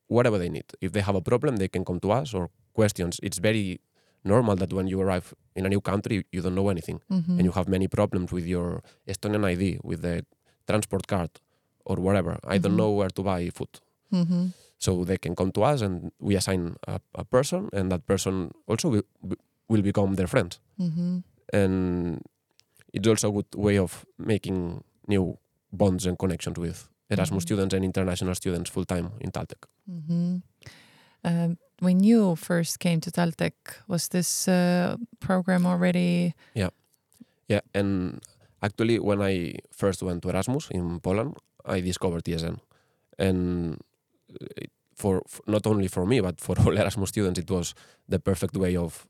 Whatever 0.09 0.39
they 0.39 0.49
need. 0.49 0.65
If 0.81 0.93
they 0.93 1.01
have 1.01 1.15
a 1.15 1.21
problem 1.21 1.57
they 1.57 1.69
can 1.69 1.85
come 1.85 2.01
to 2.01 2.11
us 2.13 2.35
or 2.35 2.51
questions. 2.75 3.21
It's 3.23 3.39
very 3.39 3.81
normal 4.25 4.57
that 4.57 4.73
when 4.73 4.87
you 4.87 5.01
arrive 5.01 5.35
in 5.57 5.67
a 5.67 5.69
new 5.69 5.81
country 5.81 6.25
you 6.33 6.41
don't 6.43 6.55
know 6.55 6.69
anything 6.71 6.99
Mm-hmm. 7.11 7.37
and 7.39 7.45
you 7.45 7.53
have 7.53 7.69
many 7.69 7.89
problems 7.89 8.33
with 8.33 8.47
your 8.47 8.83
Estonian 9.07 9.45
ID, 9.45 9.79
with 9.83 10.01
the 10.03 10.25
transport 10.67 11.07
card, 11.07 11.31
or 11.85 11.97
whatever. 11.97 12.39
I 12.45 12.57
don't 12.59 12.73
Mhm. 12.73 12.77
know 12.83 12.91
where 12.99 13.11
to 13.11 13.23
buy 13.23 13.51
food. 13.51 13.73
Mm-hmm. 14.13 14.47
So 14.79 15.05
they 15.05 15.19
can 15.19 15.35
come 15.37 15.51
to 15.53 15.63
us 15.63 15.83
and 15.83 16.11
we 16.19 16.37
assign 16.37 16.77
a, 16.89 17.01
a 17.15 17.25
person, 17.25 17.69
and 17.73 17.91
that 17.93 18.07
person 18.07 18.51
also 18.67 18.89
will, 18.89 19.05
will 19.69 19.83
become 19.83 20.15
their 20.17 20.27
friend. 20.27 20.57
Mm-hmm. 20.81 21.19
And 21.53 21.75
it's 22.93 23.09
also 23.09 23.29
a 23.29 23.33
good 23.33 23.51
way 23.55 23.77
of 23.79 24.07
making 24.19 24.83
new 25.09 25.37
bonds 25.73 26.07
and 26.07 26.19
connections 26.19 26.59
with 26.59 26.89
Erasmus 27.11 27.45
Mhm. 27.45 27.49
students 27.49 27.75
and 27.75 27.85
international 27.85 28.35
students 28.35 28.71
full 28.71 28.85
time 28.87 29.11
in 29.21 29.31
Taltech. 29.31 29.63
Mm-hmm. 29.91 30.37
Um, 31.25 31.57
when 31.85 32.03
you 32.03 32.37
first 32.37 32.79
came 32.81 33.01
to 33.01 33.11
Taltech, 33.11 33.53
was 33.89 34.09
this 34.09 34.49
uh, 34.49 34.97
program 35.21 35.67
already? 35.67 36.35
Yeah, 36.55 36.71
yeah. 37.49 37.61
and 37.75 38.21
actually, 38.63 38.99
when 38.99 39.23
I 39.23 39.57
first 39.71 40.03
went 40.03 40.23
to 40.23 40.29
Erasmus 40.31 40.71
in 40.71 41.01
Poland, 41.01 41.37
I 41.65 41.81
discovered 41.81 42.25
ESN, 42.25 42.59
and 43.19 43.81
for, 44.95 45.23
for 45.27 45.43
not 45.47 45.67
only 45.67 45.89
for 45.89 46.07
me 46.07 46.21
but 46.21 46.41
for 46.41 46.59
all 46.65 46.77
Erasmus 46.77 47.11
students, 47.11 47.41
it 47.41 47.51
was 47.51 47.75
the 48.09 48.19
perfect 48.19 48.57
way 48.57 48.77
of 48.77 49.07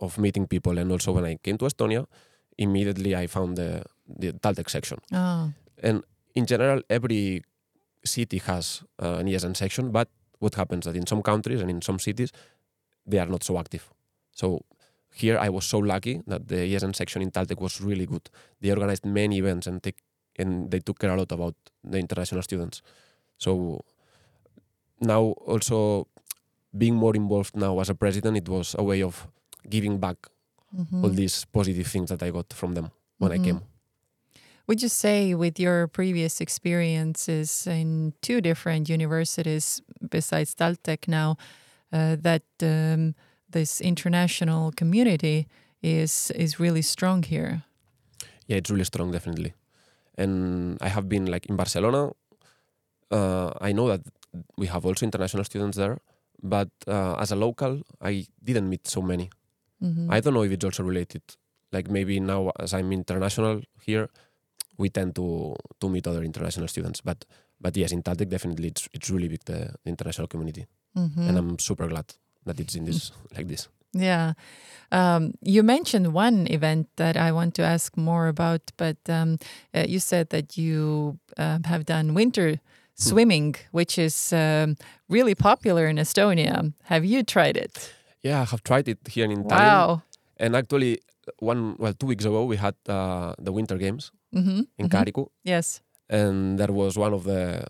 of 0.00 0.18
meeting 0.18 0.46
people. 0.46 0.78
And 0.78 0.92
also 0.92 1.12
when 1.12 1.24
I 1.24 1.36
came 1.36 1.56
to 1.58 1.64
Estonia, 1.64 2.06
immediately 2.58 3.16
I 3.16 3.26
found 3.26 3.56
the 3.56 3.82
the 4.08 4.32
Taltech 4.32 4.70
section. 4.70 4.98
Oh, 5.12 5.52
And 5.82 6.04
in 6.34 6.46
general, 6.46 6.82
every 6.88 7.42
city 8.04 8.38
has 8.38 8.82
uh, 9.02 9.16
an 9.20 9.26
ESN 9.26 9.56
section, 9.56 9.90
but 9.90 10.08
what 10.38 10.54
happens 10.54 10.84
that 10.84 10.96
in 10.96 11.06
some 11.06 11.22
countries 11.22 11.60
and 11.60 11.70
in 11.70 11.80
some 11.82 11.98
cities, 11.98 12.30
they 13.06 13.18
are 13.18 13.26
not 13.26 13.42
so 13.42 13.58
active. 13.58 13.90
So 14.32 14.60
here 15.14 15.38
I 15.38 15.48
was 15.48 15.64
so 15.64 15.78
lucky 15.78 16.22
that 16.26 16.48
the 16.48 16.56
ESN 16.74 16.94
section 16.94 17.22
in 17.22 17.30
Taltech 17.30 17.60
was 17.60 17.80
really 17.80 18.06
good. 18.06 18.28
They 18.60 18.70
organized 18.70 19.04
many 19.06 19.38
events 19.38 19.66
and 19.66 19.82
take, 19.82 19.96
and 20.38 20.70
they 20.70 20.80
took 20.80 20.98
care 20.98 21.10
a 21.10 21.16
lot 21.16 21.32
about 21.32 21.54
the 21.82 21.98
international 21.98 22.42
students. 22.42 22.82
So 23.38 23.80
now 25.00 25.22
also 25.46 26.08
being 26.76 26.94
more 26.94 27.16
involved 27.16 27.56
now 27.56 27.78
as 27.80 27.88
a 27.88 27.94
president, 27.94 28.36
it 28.36 28.48
was 28.48 28.74
a 28.78 28.82
way 28.82 29.02
of 29.02 29.26
giving 29.68 29.98
back 29.98 30.16
mhm. 30.76 31.02
all 31.02 31.10
these 31.10 31.44
positive 31.46 31.86
things 31.86 32.10
that 32.10 32.22
I 32.22 32.30
got 32.30 32.52
from 32.52 32.74
them 32.74 32.90
when 33.18 33.32
I 33.32 33.38
Mhm. 33.38 33.44
came. 33.44 33.60
Would 34.66 34.82
you 34.82 34.88
say, 34.88 35.34
with 35.34 35.60
your 35.60 35.86
previous 35.86 36.40
experiences 36.40 37.66
in 37.66 38.14
two 38.20 38.40
different 38.40 38.88
universities 38.88 39.80
besides 40.10 40.54
Taltech 40.54 41.06
now, 41.06 41.36
uh, 41.92 42.16
that 42.20 42.42
um, 42.62 43.14
this 43.48 43.80
international 43.80 44.72
community 44.72 45.46
is 45.82 46.32
is 46.34 46.58
really 46.58 46.82
strong 46.82 47.22
here? 47.22 47.62
Yeah, 48.48 48.56
it's 48.58 48.70
really 48.70 48.84
strong, 48.84 49.12
definitely. 49.12 49.54
And 50.18 50.78
I 50.80 50.88
have 50.88 51.08
been 51.08 51.26
like 51.26 51.46
in 51.46 51.56
Barcelona. 51.56 52.10
Uh, 53.10 53.50
I 53.60 53.72
know 53.72 53.86
that 53.88 54.00
we 54.58 54.66
have 54.66 54.84
also 54.84 55.06
international 55.06 55.44
students 55.44 55.76
there, 55.76 55.98
but 56.42 56.68
uh, 56.88 57.14
as 57.20 57.30
a 57.30 57.36
local, 57.36 57.82
I 58.00 58.26
didn't 58.42 58.68
meet 58.68 58.88
so 58.88 59.00
many. 59.00 59.30
Mhm. 59.80 60.10
I 60.10 60.20
don't 60.20 60.34
know 60.34 60.42
if 60.44 60.52
it's 60.52 60.64
also 60.64 60.82
related. 60.82 61.22
Like 61.72 61.88
maybe 61.90 62.18
now, 62.20 62.50
as 62.58 62.72
I'm 62.74 62.92
international 62.92 63.62
here, 63.80 64.08
we 64.78 64.88
tend 64.90 65.14
to 65.14 65.54
to 65.80 65.88
meet 65.88 66.06
other 66.06 66.22
international 66.22 66.68
students. 66.68 67.00
But 67.00 67.24
but 67.60 67.76
yes, 67.76 67.92
in 67.92 68.02
Taltech, 68.02 68.28
definitely, 68.28 68.68
it's 68.68 68.88
it's 68.92 69.10
really 69.10 69.28
big 69.28 69.44
the, 69.44 69.74
the 69.84 69.90
international 69.90 70.26
community, 70.28 70.66
Mhm. 70.96 71.28
and 71.28 71.38
I'm 71.38 71.58
super 71.58 71.86
glad 71.88 72.04
that 72.44 72.60
it's 72.60 72.74
in 72.74 72.84
this 72.84 73.12
like 73.36 73.48
this. 73.48 73.68
Yeah. 73.92 74.32
Um, 74.92 75.32
you 75.40 75.62
mentioned 75.62 76.12
one 76.12 76.46
event 76.50 76.86
that 76.96 77.16
I 77.16 77.32
want 77.32 77.54
to 77.54 77.62
ask 77.62 77.96
more 77.96 78.28
about, 78.28 78.60
but 78.76 78.96
um, 79.08 79.38
uh, 79.74 79.84
you 79.88 79.98
said 80.00 80.28
that 80.30 80.56
you 80.58 81.18
uh, 81.38 81.58
have 81.64 81.84
done 81.86 82.12
winter 82.14 82.60
swimming, 82.94 83.54
which 83.72 83.98
is 83.98 84.32
um, 84.32 84.76
really 85.08 85.34
popular 85.34 85.86
in 85.86 85.96
Estonia. 85.96 86.72
Have 86.84 87.04
you 87.04 87.22
tried 87.22 87.56
it? 87.56 87.92
Yeah, 88.22 88.42
I 88.42 88.44
have 88.44 88.62
tried 88.62 88.88
it 88.88 88.98
here 89.08 89.24
in 89.30 89.44
Tallinn. 89.44 89.50
Wow. 89.50 90.02
And 90.36 90.54
actually, 90.56 91.00
one 91.38 91.76
well, 91.78 91.92
two 91.94 92.06
weeks 92.06 92.24
ago, 92.24 92.44
we 92.44 92.56
had 92.56 92.74
uh, 92.88 93.34
the 93.38 93.52
Winter 93.52 93.78
Games 93.78 94.10
hmm 94.32 94.60
in 94.78 94.88
Kääriku, 94.88 95.26
Yes. 95.44 95.80
and 96.08 96.58
that 96.58 96.70
was 96.70 96.96
one 96.98 97.12
of 97.14 97.24
the 97.24 97.64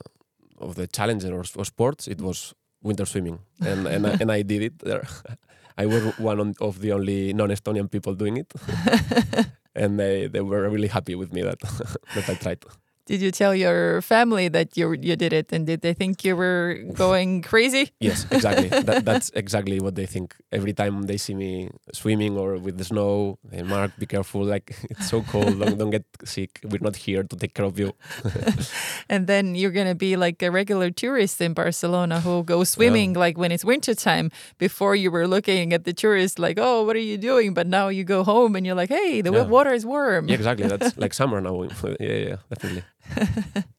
of 0.58 0.74
the 0.74 0.86
challenges 0.86 1.30
or, 1.30 1.44
or 1.60 1.64
sports. 1.64 2.08
It 2.08 2.20
was 2.20 2.54
winter 2.82 3.06
swimming, 3.06 3.38
and 3.60 3.86
and 3.86 4.06
I, 4.06 4.12
and 4.20 4.30
I 4.32 4.42
did 4.42 4.62
it 4.62 4.78
there. 4.80 5.04
I 5.82 5.86
was 5.86 6.02
one 6.18 6.54
of 6.60 6.80
the 6.80 6.92
only 6.92 7.32
non-Estonian 7.34 7.88
people 7.90 8.14
doing 8.14 8.36
it, 8.38 8.50
and 9.74 9.98
they, 10.00 10.26
they 10.26 10.40
were 10.40 10.68
really 10.70 10.88
happy 10.88 11.14
with 11.14 11.32
me 11.32 11.42
that 11.42 11.58
that 12.14 12.28
I 12.30 12.34
tried. 12.34 12.64
Did 13.06 13.20
you 13.22 13.30
tell 13.30 13.54
your 13.54 14.02
family 14.02 14.48
that 14.50 14.76
you 14.76 14.92
you 14.98 15.14
did 15.14 15.32
it, 15.32 15.52
and 15.54 15.64
did 15.66 15.80
they 15.80 15.94
think 15.94 16.24
you 16.26 16.34
were 16.34 16.74
going 16.94 17.42
crazy? 17.42 17.90
Yes, 18.00 18.26
exactly. 18.30 18.68
that, 18.68 19.04
that's 19.04 19.30
exactly 19.34 19.78
what 19.80 19.94
they 19.94 20.06
think. 20.06 20.34
Every 20.50 20.72
time 20.74 21.06
they 21.06 21.16
see 21.16 21.34
me 21.34 21.70
swimming 21.92 22.36
or 22.36 22.58
with 22.58 22.78
the 22.78 22.84
snow, 22.84 23.38
they 23.44 23.62
Marc, 23.62 23.92
be 23.98 24.06
careful. 24.06 24.42
Like 24.44 24.74
it's 24.90 25.08
so 25.08 25.22
cold. 25.22 25.58
Don't, 25.60 25.78
don't 25.78 25.90
get 25.90 26.04
sick. 26.24 26.58
We're 26.64 26.82
not 26.82 26.96
here 26.96 27.22
to 27.22 27.36
take 27.36 27.54
care 27.54 27.64
of 27.66 27.78
you. 27.78 27.92
And 29.08 29.26
then 29.26 29.54
you're 29.54 29.70
gonna 29.70 29.94
be 29.94 30.16
like 30.16 30.42
a 30.42 30.50
regular 30.50 30.90
tourist 30.90 31.40
in 31.40 31.54
Barcelona 31.54 32.20
who 32.20 32.42
goes 32.42 32.70
swimming 32.70 33.12
like 33.14 33.38
when 33.38 33.52
it's 33.52 33.64
wintertime. 33.64 34.30
Before 34.58 34.94
you 34.96 35.10
were 35.10 35.26
looking 35.28 35.72
at 35.72 35.84
the 35.84 35.92
tourists 35.92 36.38
like, 36.38 36.58
oh, 36.58 36.82
what 36.84 36.96
are 36.96 37.06
you 37.12 37.18
doing? 37.18 37.54
But 37.54 37.66
now 37.66 37.88
you 37.88 38.04
go 38.04 38.24
home 38.24 38.56
and 38.56 38.66
you're 38.66 38.74
like, 38.74 38.90
hey, 38.90 39.20
the 39.22 39.30
Yeah. 39.32 39.46
water 39.46 39.72
is 39.72 39.84
warm. 39.86 40.28
Yeah, 40.28 40.34
exactly. 40.34 40.66
That's 40.66 40.96
like 40.98 41.14
summer 41.14 41.40
now. 41.40 41.62
yeah, 42.00 42.18
yeah, 42.28 42.36
definitely. 42.50 42.82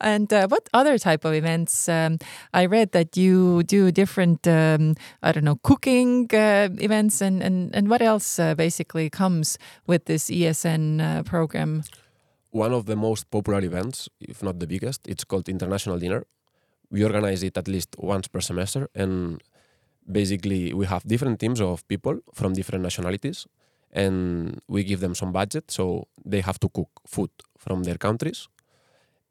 And 0.00 0.32
uh, 0.32 0.48
what 0.48 0.68
other 0.74 0.98
type 0.98 1.24
of 1.24 1.34
events? 1.34 1.88
Um, 1.88 2.18
I 2.52 2.66
read 2.66 2.92
that 2.92 3.16
you 3.16 3.62
do 3.62 3.90
different, 3.92 4.46
um, 4.46 4.94
I 5.22 5.32
don't 5.32 5.44
know, 5.44 5.56
cooking 5.62 6.28
uh, 6.32 6.68
events, 6.78 7.20
and 7.20 7.42
and 7.42 7.74
and 7.74 7.88
what 7.88 8.02
else 8.02 8.38
uh, 8.38 8.54
basically 8.54 9.10
comes 9.10 9.58
with 9.86 10.04
this 10.04 10.30
ESN 10.30 11.00
uh, 11.00 11.22
program? 11.22 11.82
One 12.50 12.72
of 12.72 12.86
the 12.86 12.96
most 12.96 13.30
popular 13.30 13.60
events, 13.64 14.08
if 14.20 14.42
not 14.42 14.58
the 14.58 14.66
biggest, 14.66 15.06
it's 15.06 15.24
called 15.24 15.48
International 15.48 15.98
Dinner. 15.98 16.24
We 16.90 17.04
organize 17.04 17.42
it 17.42 17.58
at 17.58 17.68
least 17.68 17.96
once 17.98 18.28
per 18.28 18.40
semester, 18.40 18.88
and 18.94 19.42
basically 20.10 20.72
we 20.72 20.86
have 20.86 21.02
different 21.06 21.40
teams 21.40 21.60
of 21.60 21.86
people 21.88 22.20
from 22.32 22.52
different 22.54 22.82
nationalities, 22.82 23.46
and 23.92 24.60
we 24.68 24.84
give 24.84 25.00
them 25.00 25.14
some 25.14 25.32
budget, 25.32 25.70
so 25.70 26.08
they 26.24 26.40
have 26.40 26.58
to 26.60 26.68
cook 26.68 26.90
food 27.06 27.30
from 27.58 27.84
their 27.84 27.96
countries, 27.98 28.48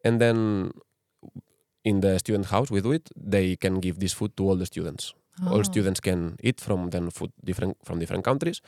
and 0.04 0.20
then 0.20 0.72
in 1.84 2.02
the 2.02 2.18
student 2.20 2.48
house 2.48 2.72
we 2.72 2.82
do 2.82 2.92
it. 2.92 3.10
They 3.16 3.56
can 3.56 3.80
give 3.80 4.00
this 4.00 4.14
food 4.14 4.36
to 4.38 4.44
all 4.48 4.56
the 4.56 4.66
students. 4.66 5.14
Oh. 5.44 5.56
all 5.56 5.64
students 5.64 6.00
can 6.00 6.38
eat 6.42 6.62
from 6.62 6.92
then 6.92 7.10
food 7.10 7.32
different 7.44 7.76
from 7.84 8.00
different 8.00 8.24
countries 8.24 8.62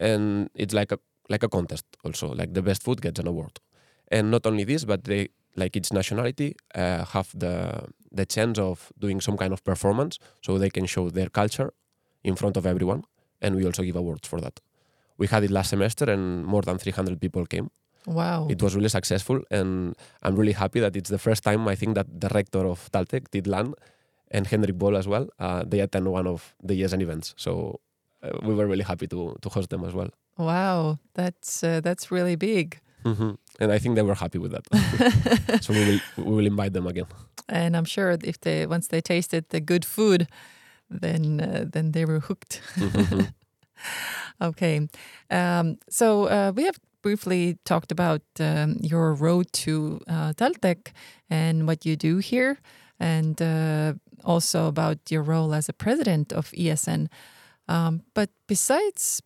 and 0.00 0.48
it's 0.54 0.72
like 0.72 0.90
a 0.90 0.98
like 1.28 1.42
a 1.42 1.48
contest 1.48 1.84
also 2.04 2.28
like 2.28 2.54
the 2.54 2.62
best 2.62 2.82
food 2.82 3.02
gets 3.02 3.20
an 3.20 3.26
award 3.26 3.60
and 4.10 4.30
not 4.30 4.46
only 4.46 4.64
this 4.64 4.84
but 4.86 5.04
they 5.04 5.28
like 5.56 5.76
each 5.76 5.92
nationality 5.92 6.56
uh, 6.74 7.04
have 7.04 7.28
the 7.38 7.84
the 8.10 8.24
chance 8.24 8.58
of 8.58 8.90
doing 8.98 9.20
some 9.20 9.36
kind 9.36 9.52
of 9.52 9.62
performance 9.62 10.18
so 10.40 10.56
they 10.56 10.70
can 10.70 10.86
show 10.86 11.10
their 11.10 11.28
culture 11.28 11.70
in 12.24 12.34
front 12.34 12.56
of 12.56 12.64
everyone 12.64 13.02
and 13.42 13.54
we 13.54 13.66
also 13.66 13.82
give 13.82 13.96
awards 13.96 14.26
for 14.26 14.40
that 14.40 14.58
we 15.18 15.26
had 15.26 15.42
it 15.44 15.50
last 15.50 15.70
semester 15.70 16.10
and 16.10 16.44
more 16.44 16.62
than 16.62 16.78
300 16.78 17.20
people 17.20 17.44
came 17.46 17.68
Wow. 18.06 18.46
it 18.48 18.62
was 18.62 18.74
really 18.76 18.88
successful 18.88 19.40
and 19.50 19.96
i'm 20.22 20.36
really 20.36 20.52
happy 20.52 20.78
that 20.80 20.94
it's 20.96 21.10
the 21.10 21.18
first 21.18 21.42
time 21.42 21.66
i 21.68 21.74
think 21.74 21.94
that 21.96 22.06
the 22.20 22.28
rector 22.28 22.64
of 22.66 22.88
taltech 22.92 23.24
Tiit 23.32 23.46
Land 23.48 23.74
and 24.30 24.46
Hendrik 24.46 24.76
Voll 24.76 24.96
as 24.96 25.06
well 25.08 25.26
uh, 25.40 25.62
they 25.70 25.80
attend 25.80 26.06
one 26.08 26.26
of 26.26 26.54
the 26.62 26.74
ESN 26.80 27.00
events 27.02 27.34
so 27.36 27.80
uh, 28.22 28.30
we 28.46 28.54
were 28.54 28.66
really 28.66 28.84
happy 28.84 29.06
to, 29.08 29.36
to 29.42 29.48
host 29.48 29.70
them 29.70 29.84
as 29.84 29.92
well 29.94 30.10
Wow, 30.38 30.98
that's 31.14 31.64
uh, 31.64 31.80
that's 31.80 32.10
really 32.10 32.36
big. 32.36 32.66
Mhm. 33.04 33.36
and 33.60 33.72
i 33.76 33.78
think 33.78 33.94
they 33.96 34.02
were 34.02 34.18
happy 34.24 34.38
with 34.38 34.52
that 34.56 34.64
so 35.64 35.72
we 35.72 35.82
will 35.88 36.00
we 36.28 36.32
will 36.36 36.46
invite 36.46 36.72
them 36.72 36.86
again 36.86 37.06
and 37.48 37.76
I'm 37.76 37.84
sure 37.96 38.10
if 38.32 38.36
they 38.40 38.66
once 38.66 38.86
they 38.88 39.00
tasted 39.00 39.44
the 39.50 39.60
good 39.60 39.84
food, 39.84 40.26
then 41.02 41.40
uh, 41.40 41.64
then 41.74 41.92
they 41.92 42.04
were 42.04 42.20
hooked. 42.28 42.60
Mhm. 42.76 43.32
Okay, 44.40 44.88
um, 45.30 45.78
so 45.88 46.24
uh, 46.24 46.52
we 46.54 46.64
have 46.64 46.78
briefly 47.02 47.56
talked 47.64 47.92
about 47.92 48.22
um, 48.40 48.76
your 48.80 49.14
road 49.14 49.46
to 49.52 50.00
uh, 50.08 50.32
and 51.30 51.66
what 51.66 51.86
you 51.86 51.96
do 51.96 52.18
here, 52.18 52.58
and 52.98 53.40
uh, 53.40 53.94
also 54.24 54.66
about 54.66 54.98
your 55.10 55.22
role 55.22 55.54
as 55.54 55.68
a 55.68 55.72
president 55.72 56.32
of 56.32 56.50
ESN. 56.52 57.08
Um, 57.68 58.02
but 58.14 58.30
besides 58.46 59.22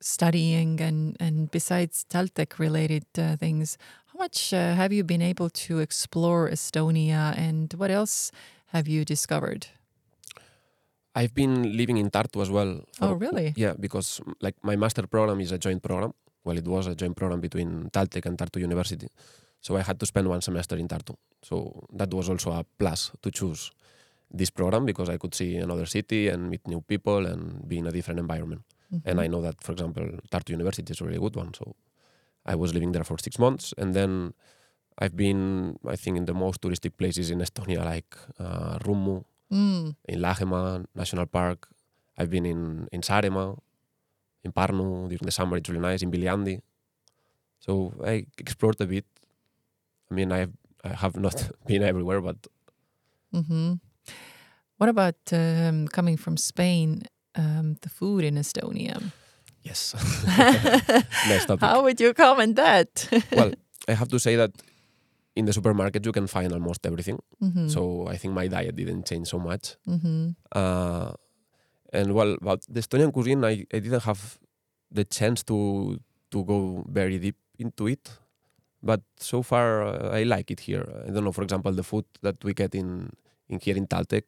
studying 0.00 0.80
and 0.80 1.16
and 1.20 1.50
besides 1.50 2.04
Taltech 2.08 2.58
related 2.58 3.06
uh, 3.18 3.36
things, 3.36 3.78
how 4.12 4.18
much 4.18 4.52
uh, 4.52 4.74
have 4.74 4.92
you 4.92 5.04
been 5.04 5.22
able 5.22 5.50
to 5.50 5.80
explore 5.80 6.50
Estonia, 6.50 7.36
and 7.36 7.72
what 7.74 7.90
else 7.90 8.30
have 8.66 8.88
you 8.88 9.04
discovered? 9.04 9.66
I've 11.20 11.34
been 11.34 11.54
living 11.80 11.96
in 12.02 12.08
tartu 12.10 12.38
as 12.44 12.50
well 12.50 12.72
Oh, 13.00 13.12
really? 13.24 13.52
yeah 13.56 13.74
because 13.84 14.08
mm, 14.24 14.34
like 14.46 14.56
my 14.62 14.76
master 14.76 15.06
program 15.06 15.40
is 15.40 15.52
a 15.52 15.58
joint 15.58 15.82
program. 15.82 16.12
Well 16.46 16.58
it 16.62 16.68
was 16.74 16.86
a 16.86 16.94
joint 16.94 17.16
program 17.16 17.40
between 17.40 17.70
taltech 17.96 18.26
and 18.28 18.36
tartu 18.40 18.58
university. 18.68 19.08
So 19.66 19.76
i 19.80 19.82
had 19.88 19.98
to 20.02 20.06
spend 20.12 20.26
one 20.34 20.42
semester 20.48 20.76
in 20.82 20.88
tartu. 20.88 21.14
So 21.48 21.54
that 21.98 22.10
was 22.18 22.26
also 22.32 22.50
a 22.52 22.64
plus 22.80 23.00
to 23.22 23.30
choose 23.30 23.62
this 24.40 24.50
program 24.50 24.84
because 24.90 25.08
i 25.14 25.16
could 25.22 25.34
see 25.40 25.50
another 25.66 25.86
city 25.96 26.22
and 26.32 26.40
meet 26.52 26.62
new 26.72 26.80
people 26.92 27.20
and 27.32 27.42
be 27.70 27.76
in 27.78 27.86
a 27.86 27.92
different 27.96 28.20
environment. 28.26 28.62
And 29.08 29.16
i 29.24 29.26
know 29.32 29.40
that 29.46 29.56
for 29.66 29.72
example 29.72 30.04
tartu 30.32 30.50
university 30.58 30.90
is 30.94 31.00
a 31.00 31.04
really 31.08 31.18
good 31.26 31.36
one. 31.42 31.50
So 31.58 31.64
i 32.52 32.54
was 32.62 32.70
living 32.76 32.92
there 32.94 33.04
for 33.10 33.16
six 33.26 33.38
months 33.44 33.64
and 33.80 33.88
then 33.98 34.34
i've 35.02 35.16
been 35.24 35.42
i 35.94 35.96
think 36.02 36.14
in 36.20 36.26
the 36.30 36.34
most 36.44 36.58
touristic 36.62 36.92
places 37.00 37.26
in 37.34 37.38
estonia 37.46 37.82
like 37.92 38.12
uh, 38.44 38.74
rummu 38.86 39.14
Mm. 39.54 39.94
in 40.08 40.18
Lahemaa 40.20 40.84
National 40.94 41.26
Park. 41.26 41.68
I've 42.18 42.30
been 42.30 42.46
in, 42.46 42.88
in 42.92 43.00
Saaremaa, 43.02 43.56
in 44.44 44.52
Parnu 44.52 45.08
during 45.08 45.18
the 45.22 45.30
summer. 45.30 45.56
It's 45.56 45.68
really 45.68 45.80
nice. 45.80 46.02
In 46.02 46.10
Viljandi. 46.10 46.60
So 47.60 47.92
I 48.04 48.26
explored 48.38 48.80
a 48.80 48.86
bit. 48.86 49.04
I 50.10 50.14
mean, 50.14 50.32
I've 50.32 50.52
I 50.84 50.88
have 51.02 51.16
not 51.16 51.50
been 51.66 51.82
everywhere, 51.82 52.20
but 52.20 52.36
hmm 53.32 53.74
What 54.78 54.88
about 54.90 55.16
um, 55.32 55.88
coming 55.88 56.16
from 56.18 56.36
Spain? 56.36 57.02
Um, 57.36 57.76
the 57.82 57.88
food 57.88 58.22
in 58.24 58.34
Estonia. 58.36 58.96
yes, 59.62 59.94
nice. 61.28 61.46
How 61.60 61.82
would 61.82 62.00
you 62.00 62.12
comment 62.14 62.56
that? 62.56 63.08
well, 63.32 63.52
I 63.88 63.92
have 63.94 64.08
to 64.08 64.18
say 64.18 64.36
that 64.36 64.50
in 65.36 65.44
the 65.46 65.52
supermarket 65.52 66.04
you 66.06 66.12
can 66.12 66.26
find 66.26 66.52
almost 66.52 66.86
everything. 66.86 67.18
Mhm. 67.42 67.68
So 67.70 68.06
I 68.08 68.16
think 68.16 68.34
my 68.34 68.46
diet 68.48 68.76
didn't 68.76 69.04
change 69.06 69.26
so 69.28 69.38
much. 69.38 69.76
Mhm. 69.86 70.34
Uh, 70.52 71.12
and 71.92 72.14
well, 72.14 72.34
about 72.40 72.62
the 72.68 72.80
Estonian 72.80 73.12
cuisine, 73.12 73.44
I, 73.44 73.66
I 73.72 73.78
didn't 73.80 74.02
have 74.04 74.38
the 74.90 75.04
chance 75.04 75.42
to 75.44 75.98
to 76.30 76.44
go 76.44 76.84
very 76.88 77.18
deep 77.18 77.36
into 77.58 77.86
it. 77.88 78.10
But 78.82 79.00
so 79.16 79.42
far, 79.42 79.82
uh, 79.82 80.10
I 80.18 80.24
like 80.24 80.50
it 80.50 80.60
here. 80.60 80.84
I 81.06 81.10
don't 81.10 81.24
know, 81.24 81.32
for 81.32 81.42
example, 81.42 81.72
the 81.72 81.82
food 81.82 82.04
that 82.22 82.36
we 82.44 82.52
get 82.52 82.74
in, 82.74 83.10
in 83.48 83.58
here 83.60 83.76
in 83.76 83.86
Taltech. 83.86 84.24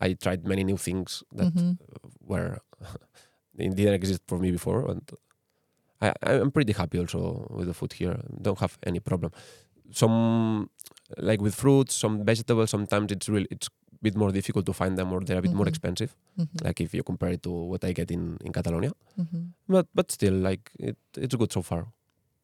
I 0.00 0.12
tried 0.14 0.44
many 0.46 0.62
new 0.64 0.76
things 0.76 1.22
that 1.32 1.52
Mhm. 1.54 1.78
were 2.20 2.58
didn't 3.56 3.94
exist 3.94 4.22
for 4.28 4.38
me 4.38 4.50
before, 4.52 4.90
and 4.90 5.02
I, 6.00 6.12
I'm 6.22 6.50
pretty 6.50 6.72
happy 6.72 6.98
also 6.98 7.46
with 7.50 7.66
the 7.68 7.74
food 7.74 7.92
here. 7.94 8.20
Don't 8.42 8.58
have 8.60 8.78
any 8.86 9.00
problem. 9.00 9.32
Some 9.92 10.70
like 11.18 11.40
with 11.40 11.54
fruits, 11.54 11.94
some 11.94 12.24
vegetables. 12.24 12.70
Sometimes 12.70 13.12
it's 13.12 13.28
really 13.28 13.46
it's 13.50 13.68
a 13.68 13.98
bit 14.02 14.16
more 14.16 14.32
difficult 14.32 14.66
to 14.66 14.72
find 14.72 14.96
them, 14.98 15.12
or 15.12 15.20
they're 15.20 15.38
a 15.38 15.42
bit 15.42 15.54
more 15.54 15.64
Mhm. 15.66 15.74
expensive. 15.74 16.16
Mhm. 16.38 16.64
Like 16.64 16.80
if 16.80 16.94
you 16.94 17.02
compare 17.02 17.30
it 17.32 17.42
to 17.42 17.50
what 17.50 17.84
I 17.84 17.92
get 17.92 18.10
in 18.10 18.36
in 18.44 18.52
Catalonia, 18.52 18.92
Mhm. 19.18 19.52
but 19.68 19.86
but 19.94 20.10
still, 20.12 20.34
like 20.34 20.70
it 20.78 20.96
it's 21.16 21.34
good 21.36 21.52
so 21.52 21.62
far. 21.62 21.86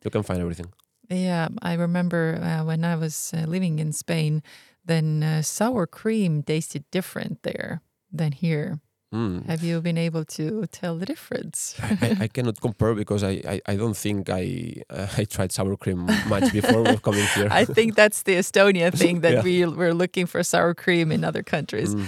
You 0.04 0.10
can 0.10 0.22
find 0.22 0.40
everything. 0.40 0.66
Yeah, 1.10 1.48
I 1.62 1.74
remember 1.74 2.38
uh, 2.40 2.64
when 2.64 2.84
I 2.84 2.96
was 2.96 3.34
uh, 3.34 3.44
living 3.50 3.78
in 3.78 3.92
Spain, 3.92 4.42
then 4.86 5.22
uh, 5.22 5.42
sour 5.42 5.86
cream 5.86 6.42
tasted 6.42 6.84
different 6.90 7.42
there 7.42 7.80
than 8.16 8.32
here. 8.32 8.78
Mm. 9.12 9.44
Have 9.46 9.62
you 9.62 9.80
been 9.82 9.98
able 9.98 10.24
to 10.24 10.66
tell 10.72 10.96
the 10.96 11.04
difference? 11.06 11.76
I, 11.82 12.16
I 12.20 12.28
cannot 12.28 12.60
compare 12.60 12.94
because 12.94 13.22
I, 13.22 13.42
I, 13.46 13.60
I 13.66 13.76
don't 13.76 13.96
think 13.96 14.30
I 14.30 14.82
uh, 14.88 15.06
I 15.18 15.24
tried 15.24 15.52
sour 15.52 15.76
cream 15.76 16.06
much 16.28 16.50
before 16.52 16.84
coming 16.96 17.26
here. 17.34 17.48
I 17.62 17.64
think 17.66 17.94
that's 17.94 18.22
the 18.22 18.36
Estonia 18.36 18.90
thing 19.02 19.20
that 19.20 19.32
Yeah. 19.32 19.42
we 19.42 19.66
we're 19.66 19.94
looking 19.94 20.26
for 20.26 20.42
sour 20.42 20.72
cream 20.74 21.12
in 21.12 21.24
other 21.24 21.42
countries. 21.42 21.94
Mhm. 21.94 22.06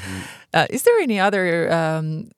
Uh, 0.54 0.66
is 0.70 0.82
there 0.84 0.98
any 1.00 1.18
other 1.20 1.70
um, 1.72 2.30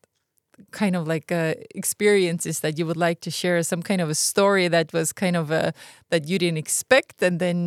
kind 0.83 0.95
of 0.97 1.09
like 1.09 1.29
uh, 1.33 1.55
experiences 1.75 2.61
that 2.61 2.79
you 2.79 2.85
would 2.89 3.01
like 3.09 3.19
to 3.27 3.31
share? 3.31 3.63
Some 3.65 3.83
kind 3.83 4.01
of 4.05 4.09
a 4.11 4.15
story 4.15 4.69
that 4.69 4.93
was 4.93 5.13
kind 5.13 5.37
of 5.37 5.51
a 5.51 5.73
that 6.13 6.23
you 6.29 6.37
didn't 6.39 6.59
expect, 6.67 7.23
and 7.27 7.41
then 7.41 7.59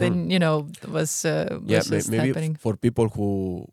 then 0.00 0.14
you 0.34 0.38
know 0.44 0.66
was 0.96 1.24
uh, 1.24 1.58
was 1.62 1.86
Mm-hmm. 1.86 1.94
yeah, 1.94 2.10
maybe 2.14 2.28
happening. 2.28 2.54
for 2.64 2.72
people 2.86 3.06
who 3.16 3.28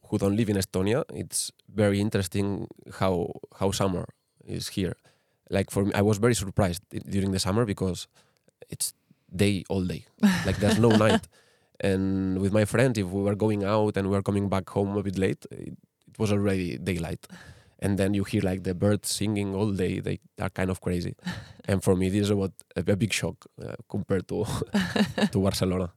who 0.07 0.17
don't 0.21 0.35
live 0.39 0.49
in 0.53 0.57
Estonia, 0.57 1.03
it's 1.21 1.51
very 1.75 1.99
interesting 1.99 2.67
how 2.99 3.13
how 3.59 3.71
summer 3.71 4.05
is 4.45 4.65
here. 4.77 4.95
Like 5.49 5.71
for 5.73 5.81
me, 5.85 5.91
I 5.95 6.03
was 6.09 6.17
very 6.25 6.35
surprised 6.35 6.81
during 7.15 7.31
the 7.35 7.39
summer 7.39 7.63
because 7.65 8.07
it's 8.73 8.93
day 9.43 9.63
all 9.69 9.83
day, 9.93 10.01
like 10.47 10.57
there's 10.61 10.79
no 10.79 10.89
night. 11.05 11.25
And 11.79 12.03
with 12.43 12.51
my 12.59 12.65
friends, 12.65 12.97
if 12.97 13.07
we 13.15 13.21
were 13.27 13.35
going 13.45 13.61
out 13.63 13.97
and 13.97 14.03
we 14.09 14.13
were 14.17 14.23
coming 14.29 14.49
back 14.49 14.65
home 14.75 14.97
a 14.97 15.03
bit 15.03 15.17
late, 15.17 15.41
it, 15.51 15.73
it 16.09 16.15
was 16.19 16.31
already 16.31 16.77
daylight. 16.89 17.23
And 17.79 17.97
then 17.99 18.13
you 18.13 18.23
hear 18.23 18.41
like 18.41 18.63
the 18.63 18.73
birds 18.73 19.09
singing 19.09 19.55
all 19.55 19.71
day. 19.71 19.99
They 19.99 20.19
are 20.41 20.49
kind 20.49 20.69
of 20.69 20.79
crazy. 20.81 21.15
and 21.65 21.83
for 21.83 21.95
me, 21.95 22.09
this 22.09 22.23
is 22.23 22.33
what 22.33 22.51
a, 22.75 22.81
big 22.95 23.13
shock 23.13 23.35
uh, 23.61 23.75
compared 23.89 24.27
to 24.27 24.45
to 25.31 25.39
Barcelona. 25.39 25.91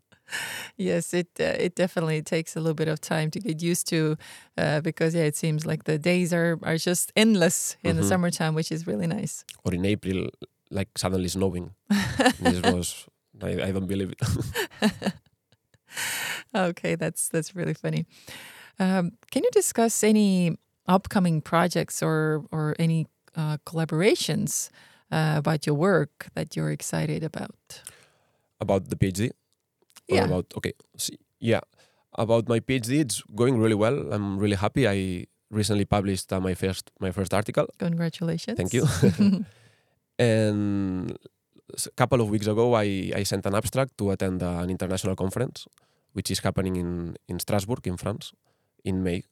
Yes, 0.76 1.12
it 1.14 1.28
uh, 1.40 1.56
it 1.66 1.75
definitely 1.75 2.22
takes 2.22 2.56
a 2.56 2.60
little 2.60 2.75
bit 2.75 2.88
of 2.88 3.00
time 3.00 3.30
to 3.30 3.40
get 3.40 3.62
used 3.62 3.88
to, 3.88 4.16
uh, 4.59 4.81
because 4.81 5.14
yeah, 5.14 5.24
it 5.26 5.37
seems 5.37 5.66
like 5.66 5.85
the 5.85 5.98
days 5.98 6.33
are 6.33 6.59
are 6.62 6.76
just 6.76 7.12
endless 7.16 7.76
in 7.83 7.96
the 7.96 8.02
Mhm. 8.02 8.09
summertime, 8.09 8.55
which 8.55 8.70
is 8.72 8.87
really 8.87 9.07
nice. 9.07 9.44
or 9.64 9.74
in 9.74 9.85
April, 9.85 10.28
like 10.70 10.88
suddenly 10.96 11.28
snowing. 11.28 11.70
this 12.40 12.62
was 12.62 13.07
I, 13.42 13.68
I 13.68 13.72
don't 13.72 13.87
believe 13.88 14.12
it. 14.12 14.20
Okay, 16.55 16.94
that's 16.96 17.28
that's 17.28 17.55
really 17.57 17.74
funny. 17.74 18.07
Um, 18.78 19.12
can 19.31 19.42
you 19.44 19.50
discuss 19.52 20.02
any 20.05 20.57
upcoming 20.87 21.40
projects 21.40 22.03
or 22.03 22.45
or 22.51 22.75
any 22.79 23.07
uh, 23.37 23.59
collaborations 23.64 24.71
uh, 25.12 25.35
about 25.37 25.66
your 25.66 25.77
work 25.77 26.29
that 26.35 26.57
you're 26.57 26.71
excited 26.71 27.23
about? 27.25 27.83
about 28.61 28.88
the 28.88 28.97
PhD. 28.97 29.31
Or 29.31 30.16
Yeah. 30.16 30.25
About 30.25 30.47
okay. 30.57 30.73
See, 30.97 31.19
yeah. 31.40 31.61
About 32.14 32.49
my 32.49 32.61
PhD, 32.61 33.01
it's 33.01 33.23
going 33.35 33.59
really 33.59 33.75
well. 33.75 34.12
I'm 34.12 34.38
really 34.38 34.57
happy. 34.57 34.87
I 34.87 35.27
recently 35.51 35.85
published 35.85 36.33
uh, 36.33 36.40
my 36.40 36.55
first 36.55 36.90
my 37.01 37.11
first 37.11 37.33
article, 37.33 37.66
Congratulations! 37.79 38.57
Thank 38.57 38.75
you. 38.75 38.85
and 40.19 41.16
a 41.71 41.90
couple 41.97 42.21
of 42.21 42.29
weeks 42.29 42.47
ago, 42.47 42.75
I, 42.75 43.12
I 43.14 43.23
sent 43.23 43.47
an 43.47 43.55
abstract 43.55 43.97
to 43.99 44.11
attend 44.11 44.43
an 44.43 44.71
international 44.71 45.14
conference, 45.14 45.66
which 46.12 46.31
is 46.31 46.40
happening 46.40 46.77
in 46.77 47.16
in 47.29 47.38
Strasbourg 47.38 47.87
in 47.87 47.97
France 47.97 48.33
in 48.85 49.03
May. 49.03 49.23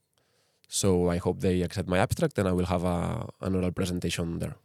So 0.68 1.11
I 1.11 1.16
hope 1.16 1.40
they 1.40 1.62
accept 1.62 1.88
my 1.88 1.98
abstract, 1.98 2.38
and 2.38 2.46
I 2.46 2.52
will 2.52 2.66
have 2.66 2.85
a, 2.85 3.28
an 3.40 3.54
oral 3.54 3.72
presentation 3.72 4.38
there. 4.38 4.57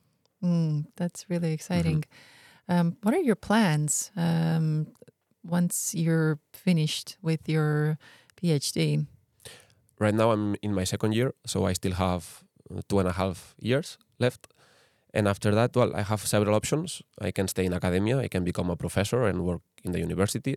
Mm, 0.43 0.85
that's 0.95 1.29
really 1.29 1.53
exciting. 1.53 2.03
Mm-hmm. 2.69 2.73
Um, 2.73 2.97
what 3.01 3.13
are 3.13 3.21
your 3.21 3.35
plans 3.35 4.11
um, 4.15 4.87
once 5.43 5.95
you're 5.95 6.39
finished 6.53 7.17
with 7.21 7.47
your 7.47 7.97
PhD? 8.41 9.05
right 10.03 10.13
now 10.13 10.31
I'm 10.31 10.55
in 10.61 10.73
my 10.73 10.83
second 10.83 11.13
year, 11.13 11.33
so 11.45 11.65
I 11.65 11.73
still 11.73 11.93
have 11.93 12.43
uh, 12.69 12.81
two 12.87 12.99
and 12.99 13.07
a 13.07 13.13
half 13.13 13.55
years 13.59 13.97
left. 14.19 14.47
And 15.13 15.27
after 15.27 15.51
that, 15.51 15.75
well, 15.75 15.95
I 15.95 16.01
have 16.01 16.21
several 16.21 16.55
options. 16.55 17.01
I 17.21 17.31
can 17.31 17.47
stay 17.47 17.65
in 17.65 17.73
academia, 17.73 18.19
I 18.19 18.27
can 18.27 18.43
become 18.43 18.69
a 18.69 18.75
professor 18.75 19.25
and 19.29 19.45
work 19.45 19.61
in 19.83 19.91
the 19.91 19.99
university, 19.99 20.55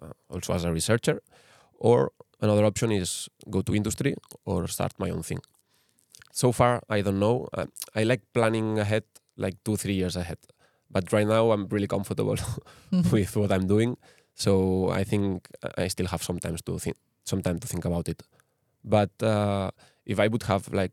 uh, 0.00 0.12
also 0.30 0.54
as 0.54 0.64
a 0.64 0.72
researcher. 0.72 1.20
Or 1.78 2.12
another 2.40 2.64
option 2.64 2.90
is 2.92 3.28
go 3.50 3.62
to 3.62 3.74
industry 3.74 4.14
or 4.44 4.68
start 4.68 4.92
my 4.98 5.10
own 5.10 5.22
thing. 5.22 5.40
So 6.32 6.52
far, 6.52 6.82
I 6.88 7.00
don't 7.00 7.18
know. 7.18 7.48
Uh, 7.52 7.66
I 7.94 8.04
like 8.04 8.22
planning 8.32 8.78
ahead, 8.78 9.04
like 9.36 9.56
two, 9.64 9.76
three 9.76 9.94
years 9.94 10.16
ahead. 10.16 10.38
But 10.90 11.12
right 11.12 11.26
now, 11.26 11.50
I'm 11.52 11.66
really 11.68 11.86
comfortable 11.86 12.36
with 13.12 13.36
what 13.36 13.52
I'm 13.52 13.66
doing. 13.66 13.96
So 14.34 14.88
I 14.90 15.04
think 15.04 15.48
I 15.76 15.88
still 15.88 16.06
have 16.06 16.22
some 16.22 16.38
time 16.38 16.56
to 16.64 16.78
think, 16.78 16.96
some 17.24 17.42
time 17.42 17.58
to 17.58 17.66
think 17.66 17.84
about 17.84 18.08
it. 18.08 18.22
But 18.84 19.10
uh, 19.22 19.70
if 20.06 20.20
I 20.20 20.28
would 20.28 20.44
have 20.44 20.72
like 20.72 20.92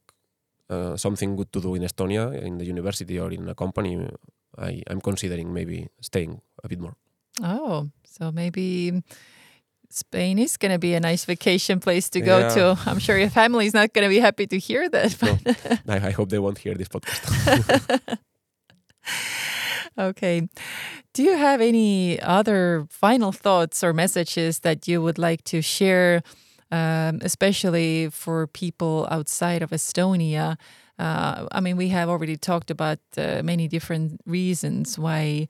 uh, 0.69 0.97
something 0.97 1.36
good 1.36 1.51
to 1.53 1.62
do 1.62 1.75
in 1.75 1.84
Estonia, 1.84 2.34
in 2.41 2.58
the 2.58 2.65
university 2.65 3.19
or 3.19 3.31
in 3.31 3.47
a 3.47 3.55
company, 3.55 4.08
I, 4.58 4.81
I'm 4.88 4.99
considering 4.99 5.53
maybe 5.53 5.88
staying 6.01 6.41
a 6.63 6.67
bit 6.67 6.79
more. 6.79 6.95
Oh, 7.43 7.89
so 8.03 8.31
maybe 8.31 9.03
Spain 9.95 10.38
is 10.39 10.58
going 10.58 10.73
to 10.73 10.77
be 10.77 10.93
a 10.93 10.99
nice 10.99 11.23
vacation 11.23 11.79
place 11.79 12.10
to 12.10 12.19
go 12.19 12.39
Yeah. 12.39 12.49
to. 12.55 12.77
I'm 12.86 12.99
sure 12.99 13.17
your 13.17 13.29
family 13.29 13.65
is 13.65 13.73
not 13.73 13.93
going 13.93 14.03
to 14.03 14.10
be 14.10 14.19
happy 14.19 14.45
to 14.47 14.60
hear 14.60 14.89
that. 14.89 15.21
No. 15.21 15.38
I, 15.93 16.08
I 16.08 16.12
hope 16.12 16.27
they 16.29 16.39
won't 16.39 16.58
hear 16.58 16.73
this 16.75 16.89
podcast. 16.89 18.17
okay. 19.97 20.49
Do 21.13 21.23
you 21.23 21.38
have 21.38 21.62
any 21.62 22.19
other 22.21 22.86
final 22.89 23.31
thoughts 23.31 23.84
or 23.84 23.93
messages 23.93 24.60
that 24.60 24.86
you 24.86 25.01
would 25.01 25.17
like 25.17 25.43
to 25.45 25.62
share, 25.62 26.21
um, 26.71 27.19
especially 27.21 28.10
for 28.10 28.47
people 28.47 29.08
outside 29.10 29.62
of 29.62 29.69
Estonia? 29.69 30.58
Uh, 30.99 31.47
I 31.51 31.62
mean, 31.62 31.77
we 31.77 31.88
have 31.89 32.10
already 32.10 32.36
talked 32.36 32.69
about 32.69 32.99
uh, 33.17 33.41
many 33.43 33.67
different 33.69 34.19
reasons 34.25 34.99
why 34.99 35.47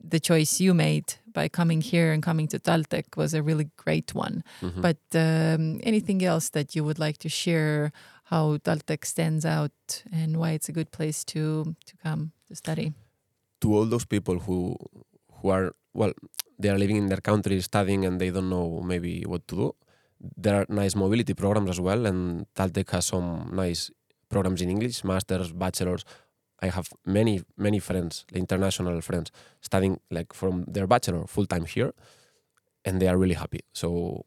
the 0.00 0.20
choice 0.20 0.60
you 0.60 0.74
made 0.74 1.14
by 1.32 1.48
coming 1.48 1.80
here 1.80 2.12
and 2.12 2.22
coming 2.22 2.48
to 2.48 2.58
Taltech 2.58 3.16
was 3.16 3.34
a 3.34 3.42
really 3.42 3.70
great 3.76 4.14
one. 4.14 4.42
Mhm. 4.62 4.80
But 4.82 4.98
um, 5.14 5.80
anything 5.82 6.22
else 6.24 6.50
that 6.50 6.74
you 6.76 6.84
would 6.84 6.98
like 6.98 7.18
to 7.18 7.28
share, 7.28 7.90
how 8.24 8.58
Taltech 8.58 9.04
stands 9.04 9.44
out 9.44 10.04
and 10.12 10.36
why 10.36 10.50
it's 10.52 10.68
a 10.68 10.72
good 10.72 10.90
place 10.90 11.24
to 11.32 11.74
to 11.86 11.96
come 12.02 12.32
to 12.48 12.54
study? 12.54 12.92
to 13.60 13.74
all 13.74 13.86
those 13.86 14.06
people 14.06 14.38
who 14.38 14.76
who 15.40 15.48
are 15.50 15.72
well, 15.94 16.12
they 16.60 16.68
are 16.70 16.78
living 16.78 16.96
in 16.96 17.06
their 17.08 17.20
country 17.20 17.60
studying 17.60 18.04
and 18.04 18.20
they 18.20 18.30
don't 18.30 18.48
know 18.48 18.80
maybe 18.84 19.24
what 19.26 19.46
to 19.48 19.56
do. 19.56 19.74
There 20.36 20.54
are 20.60 20.66
nice 20.68 20.94
mobility 20.96 21.34
programs 21.34 21.70
as 21.70 21.80
well, 21.80 22.06
and 22.06 22.46
Taltech 22.54 22.90
has 22.90 23.06
some 23.06 23.50
nice 23.52 23.90
programs 24.28 24.60
in 24.62 24.70
English, 24.70 25.02
masters, 25.04 25.52
bachelors. 25.52 26.04
I 26.60 26.68
have 26.68 26.92
many 27.04 27.42
many 27.56 27.78
friends, 27.78 28.24
international 28.32 29.00
friends, 29.00 29.30
studying 29.60 30.00
like 30.10 30.32
from 30.32 30.64
their 30.66 30.86
bachelor 30.86 31.26
full 31.26 31.46
time 31.46 31.64
here, 31.64 31.92
and 32.84 33.00
they 33.00 33.08
are 33.08 33.16
really 33.16 33.34
happy. 33.34 33.60
So 33.72 34.24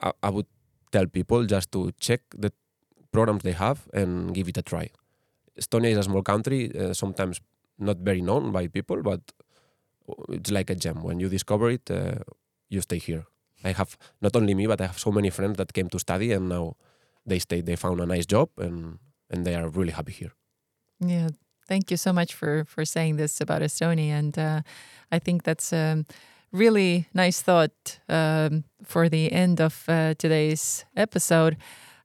I, 0.00 0.12
I 0.22 0.30
would 0.30 0.46
tell 0.92 1.06
people 1.06 1.44
just 1.46 1.72
to 1.72 1.92
check 1.98 2.20
the 2.36 2.52
programs 3.12 3.42
they 3.42 3.52
have 3.52 3.88
and 3.92 4.34
give 4.34 4.48
it 4.48 4.58
a 4.58 4.62
try. 4.62 4.90
Estonia 5.58 5.90
is 5.90 5.98
a 5.98 6.02
small 6.02 6.22
country, 6.22 6.76
uh, 6.78 6.92
sometimes 6.92 7.40
not 7.78 7.98
very 7.98 8.20
known 8.20 8.52
by 8.52 8.66
people, 8.66 9.02
but 9.02 9.20
it's 10.28 10.50
like 10.50 10.70
a 10.70 10.74
gem. 10.74 11.02
When 11.02 11.20
you 11.20 11.28
discover 11.28 11.70
it, 11.70 11.90
uh, 11.90 12.18
you 12.68 12.80
stay 12.80 12.98
here. 12.98 13.24
I 13.64 13.72
have 13.72 13.96
not 14.20 14.36
only 14.36 14.54
me, 14.54 14.66
but 14.66 14.80
I 14.80 14.86
have 14.86 14.98
so 14.98 15.10
many 15.10 15.30
friends 15.30 15.56
that 15.56 15.72
came 15.72 15.88
to 15.88 15.98
study 15.98 16.32
and 16.32 16.48
now 16.48 16.76
they 17.24 17.38
stayed. 17.38 17.66
They 17.66 17.76
found 17.76 18.00
a 18.00 18.06
nice 18.06 18.26
job 18.26 18.50
and 18.58 18.98
and 19.30 19.46
they 19.46 19.54
are 19.54 19.68
really 19.68 19.92
happy 19.92 20.12
here. 20.12 20.32
Yeah, 21.00 21.30
thank 21.68 21.90
you 21.90 21.96
so 21.96 22.12
much 22.12 22.34
for 22.34 22.64
for 22.64 22.84
saying 22.84 23.16
this 23.16 23.40
about 23.40 23.62
Estonia, 23.62 24.18
and 24.18 24.38
uh, 24.38 24.60
I 25.12 25.18
think 25.18 25.42
that's 25.42 25.72
a 25.72 26.04
really 26.52 27.08
nice 27.14 27.42
thought 27.42 27.98
um, 28.08 28.64
for 28.84 29.08
the 29.08 29.32
end 29.32 29.60
of 29.60 29.84
uh, 29.88 30.14
today's 30.14 30.84
episode. 30.96 31.56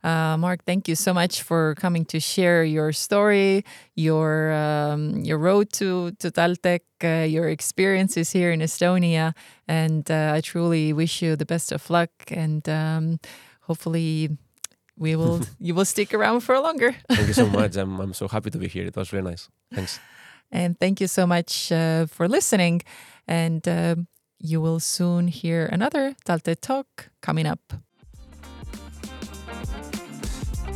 Uh, 0.02 0.38
Marc, 0.38 0.64
thank 0.64 0.88
you 0.88 0.96
so 0.96 1.14
much 1.14 1.42
for 1.44 1.76
coming 1.76 2.06
to 2.06 2.20
share 2.22 2.64
your 2.64 2.94
story, 2.94 3.66
your 3.96 4.54
um, 4.54 5.18
your 5.26 5.38
road 5.38 5.72
to 5.74 6.12
to 6.20 6.32
Taltech, 6.32 6.82
uh, 7.04 7.26
your 7.26 7.50
experiences 7.50 8.32
here 8.32 8.52
in 8.52 8.62
Estonia, 8.62 9.34
and 9.68 10.10
uh, 10.10 10.34
I 10.36 10.42
truly 10.42 10.94
wish 10.94 11.22
you 11.22 11.36
the 11.36 11.46
best 11.46 11.72
of 11.74 11.90
luck. 11.90 12.12
And 12.32 12.68
um, 12.70 13.20
hopefully, 13.62 14.38
we 15.00 15.16
will 15.16 15.42
you 15.60 15.74
will 15.74 15.86
stick 15.86 16.14
around 16.14 16.42
for 16.42 16.60
longer. 16.60 16.96
Thank 17.10 17.28
you 17.28 17.34
so 17.34 17.48
much. 17.48 17.78
I'm 17.82 18.00
I'm 18.00 18.14
so 18.14 18.28
happy 18.28 18.52
to 18.52 18.58
be 18.58 18.68
here. 18.68 18.86
It 18.86 18.96
was 18.96 19.12
really 19.12 19.32
nice. 19.32 19.50
Thanks. 19.74 20.00
And 20.52 20.80
thank 20.80 21.00
you 21.02 21.08
so 21.08 21.26
much 21.26 21.72
uh, 21.72 22.06
for 22.08 22.28
listening. 22.28 22.82
And 23.28 23.68
uh, 23.68 23.96
you 24.40 24.62
will 24.62 24.80
soon 24.80 25.28
hear 25.28 25.66
another 25.68 26.16
Taltech 26.26 26.62
talk 26.62 27.10
coming 27.22 27.46
up. 27.46 27.74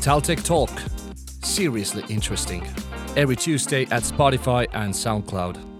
Taltech 0.04 0.44
Talk. 0.44 0.70
Seriously 1.44 2.04
interesting. 2.10 2.68
Every 3.16 3.36
Tuesday 3.36 3.84
at 3.84 4.04
Spotify 4.04 4.68
and 4.74 4.94
SoundCloud. 4.94 5.73